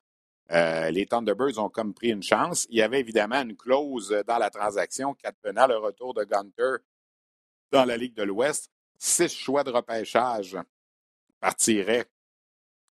[0.51, 2.67] Euh, les Thunderbirds ont comme pris une chance.
[2.69, 6.83] Il y avait évidemment une clause dans la transaction qui advenant le retour de Gunter
[7.71, 8.69] dans la Ligue de l'Ouest.
[8.97, 10.57] Six choix de repêchage
[11.39, 12.05] partiraient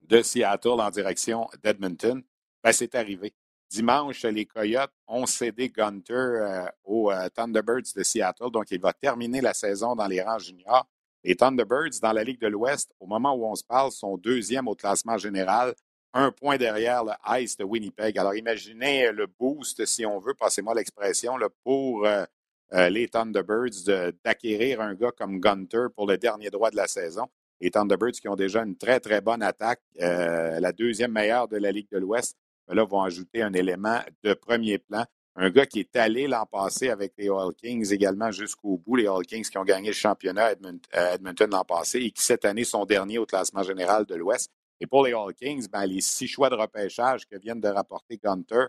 [0.02, 2.24] de Seattle en direction d'Edmonton.
[2.64, 3.34] Ben, c'est arrivé.
[3.70, 8.94] Dimanche, les Coyotes ont cédé Gunter euh, aux euh, Thunderbirds de Seattle, donc il va
[8.94, 10.88] terminer la saison dans les rangs juniors.
[11.24, 14.70] Les Thunderbirds, dans la Ligue de l'Ouest, au moment où on se parle, sont deuxième
[14.70, 15.74] au classement général,
[16.14, 17.12] un point derrière le
[17.42, 18.18] Ice de Winnipeg.
[18.18, 22.26] Alors imaginez le boost, si on veut, passez-moi l'expression, pour euh,
[22.90, 27.26] les Thunderbirds d'acquérir un gars comme Gunter pour le dernier droit de la saison.
[27.60, 31.72] Les Thunderbirds qui ont déjà une très, très bonne attaque, la deuxième meilleure de la
[31.72, 32.38] Ligue de l'Ouest
[32.68, 35.06] là, vont ajouter un élément de premier plan.
[35.36, 39.08] Un gars qui est allé l'an passé avec les All Kings également jusqu'au bout, les
[39.08, 40.54] All Kings qui ont gagné le championnat
[40.94, 44.52] à Edmonton l'an passé et qui cette année sont derniers au classement général de l'Ouest.
[44.80, 48.18] Et pour les All Kings, ben, les six choix de repêchage que viennent de rapporter
[48.18, 48.66] Gunter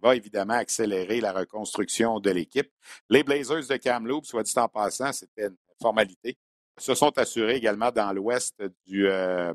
[0.00, 2.70] va évidemment accélérer la reconstruction de l'équipe.
[3.08, 6.36] Les Blazers de Kamloops, soit dit en passant, c'était une formalité,
[6.78, 9.52] se sont assurés également dans l'ouest du, euh,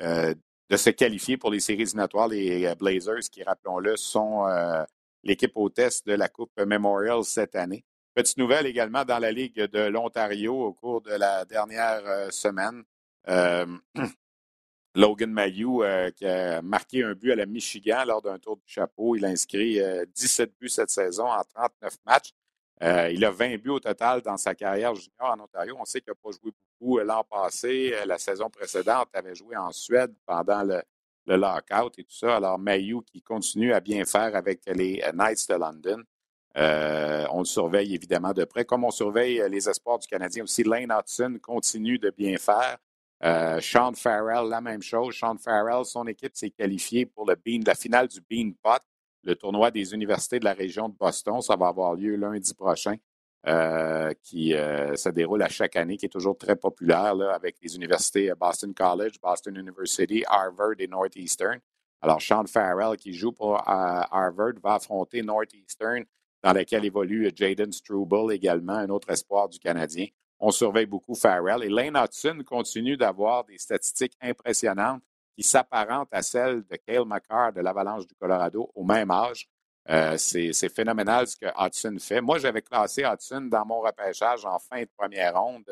[0.00, 0.34] euh,
[0.70, 2.28] de se qualifier pour les séries éliminatoires.
[2.28, 4.82] Les euh, Blazers, qui, rappelons-le, sont euh,
[5.22, 7.84] l'équipe hôtesse de la Coupe Memorial cette année.
[8.14, 12.84] Petite nouvelle également dans la Ligue de l'Ontario au cours de la dernière euh, semaine.
[14.96, 15.82] Logan Mayou,
[16.14, 19.16] qui a marqué un but à la Michigan lors d'un tour du chapeau.
[19.16, 19.80] Il a inscrit
[20.14, 22.32] 17 buts cette saison en 39 matchs.
[22.82, 25.76] Euh, il a 20 buts au total dans sa carrière junior en Ontario.
[25.78, 26.50] On sait qu'il n'a pas joué
[26.80, 27.94] beaucoup euh, l'an passé.
[27.94, 30.82] Euh, la saison précédente, il avait joué en Suède pendant le,
[31.26, 32.36] lockout et tout ça.
[32.36, 36.02] Alors, Mayou qui continue à bien faire avec les Knights de London.
[37.30, 38.64] on le surveille évidemment de près.
[38.64, 42.76] Comme on surveille les espoirs du Canadien aussi, Lane Hudson continue de bien faire.
[43.62, 45.14] Sean Farrell, la même chose.
[45.14, 48.82] Sean Farrell, son équipe s'est qualifiée pour le la finale du Bean Pot
[49.24, 51.40] le tournoi des universités de la région de Boston.
[51.40, 52.96] Ça va avoir lieu lundi prochain,
[53.46, 57.76] euh, qui euh, se déroule à chaque année, qui est toujours très populaire avec les
[57.76, 61.58] universités euh, Boston College, Boston University, Harvard et Northeastern.
[62.00, 66.04] Alors, Sean Farrell, qui joue pour Harvard, va affronter Northeastern,
[66.42, 70.06] dans laquelle évolue Jaden Struble également, un autre espoir du Canadien.
[70.38, 71.62] On surveille beaucoup Farrell.
[71.62, 75.02] Et Lane Hudson continue d'avoir des statistiques impressionnantes
[75.36, 79.48] qui s'apparente à celle de Cale McCarr de l'Avalanche du Colorado au même âge.
[79.90, 82.20] Euh, c'est phénoménal ce que Hudson fait.
[82.20, 85.64] Moi, j'avais classé Hudson dans mon repêchage en fin de première ronde.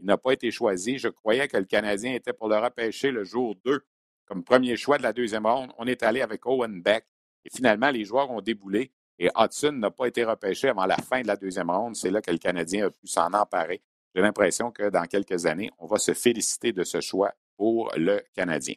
[0.00, 0.98] Il n'a pas été choisi.
[0.98, 3.84] Je croyais que le Canadien était pour le repêcher le jour 2
[4.26, 5.72] comme premier choix de la deuxième ronde.
[5.78, 7.06] On est allé avec Owen Beck.
[7.44, 8.92] Et finalement, les joueurs ont déboulé.
[9.18, 11.96] Et Hudson n'a pas été repêché avant la fin de la deuxième ronde.
[11.96, 13.82] C'est là que le Canadien a pu s'en emparer.
[14.14, 18.22] J'ai l'impression que dans quelques années, on va se féliciter de ce choix pour le
[18.34, 18.74] Canadien.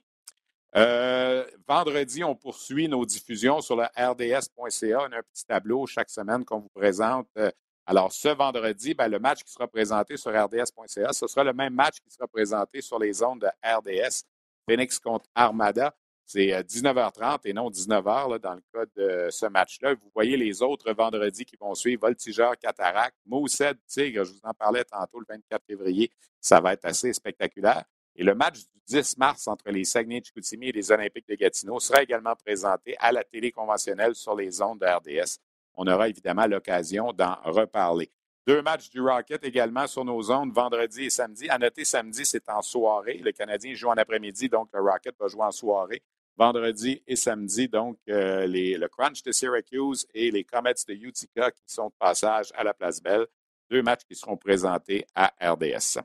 [0.76, 4.99] Euh, vendredi, on poursuit nos diffusions sur le rds.ca.
[5.01, 7.28] On a un petit tableau chaque semaine qu'on vous présente.
[7.38, 7.51] Euh,
[7.86, 11.74] alors, ce vendredi, ben, le match qui sera présenté sur rds.ca, ce sera le même
[11.74, 14.24] match qui sera présenté sur les ondes de RDS.
[14.67, 15.93] Phoenix contre Armada.
[16.26, 19.95] C'est 19h30 euh, et non 19h dans le cas de ce match-là.
[19.95, 22.01] Vous voyez les autres vendredis qui vont suivre.
[22.03, 26.09] Voltigeur, Cataract, Moussed, Tigre, je vous en parlais tantôt le 24 février.
[26.39, 27.84] Ça va être assez spectaculaire.
[28.16, 32.03] Et le match du 10 mars entre les Saguenay-Chicoutimi et les Olympiques de Gatineau sera
[32.03, 35.38] également présenté à la télé conventionnelle sur les ondes de RDS.
[35.76, 38.12] On aura évidemment l'occasion d'en reparler.
[38.47, 41.47] Deux matchs du Rocket également sur nos ondes vendredi et samedi.
[41.47, 43.20] À noter, samedi, c'est en soirée.
[43.24, 46.01] Le Canadien joue en après-midi, donc le Rocket va jouer en soirée.
[46.36, 51.64] Vendredi et samedi, donc euh, le Crunch de Syracuse et les Comets de Utica qui
[51.68, 53.28] sont de passage à la Place Belle.
[53.70, 55.99] Deux matchs qui seront présentés à RDS.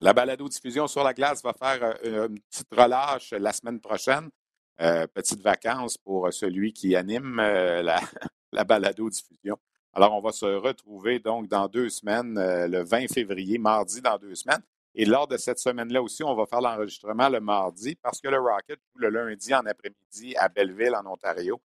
[0.00, 4.30] La balado-diffusion sur la glace va faire euh, une petite relâche la semaine prochaine.
[4.80, 8.00] Euh, petite vacances pour celui qui anime euh, la,
[8.52, 9.58] la balado-diffusion.
[9.92, 14.16] Alors, on va se retrouver donc dans deux semaines, euh, le 20 février, mardi dans
[14.16, 14.62] deux semaines.
[14.94, 18.38] Et lors de cette semaine-là aussi, on va faire l'enregistrement le mardi parce que le
[18.38, 21.60] Rocket le lundi en après-midi à Belleville, en Ontario.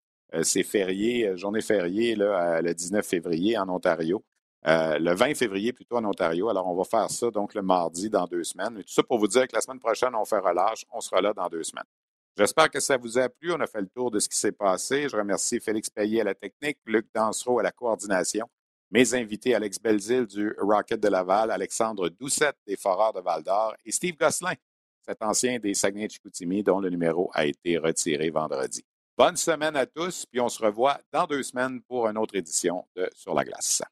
[0.42, 4.24] C'est férié, journée fériée là, le 19 février en Ontario.
[4.64, 6.48] Le 20 février plutôt en Ontario.
[6.48, 8.78] Alors, on va faire ça donc le mardi dans deux semaines.
[8.78, 10.84] Et tout ça pour vous dire que la semaine prochaine, on fait relâche.
[10.92, 11.84] On sera là dans deux semaines.
[12.36, 13.52] J'espère que ça vous a plu.
[13.52, 15.08] On a fait le tour de ce qui s'est passé.
[15.08, 18.48] Je remercie Félix Payet à la technique, Luc Dansereau à la coordination,
[18.90, 23.92] mes invités Alex Belzil du Rocket de Laval, Alexandre Doucette des Foreurs de Val-d'Or et
[23.92, 24.54] Steve Gosselin,
[25.04, 28.84] cet ancien des Saguenay-Chicoutimi dont le numéro a été retiré vendredi.
[29.18, 32.86] Bonne semaine à tous, puis on se revoit dans deux semaines pour une autre édition
[32.96, 33.82] de Sur la glace.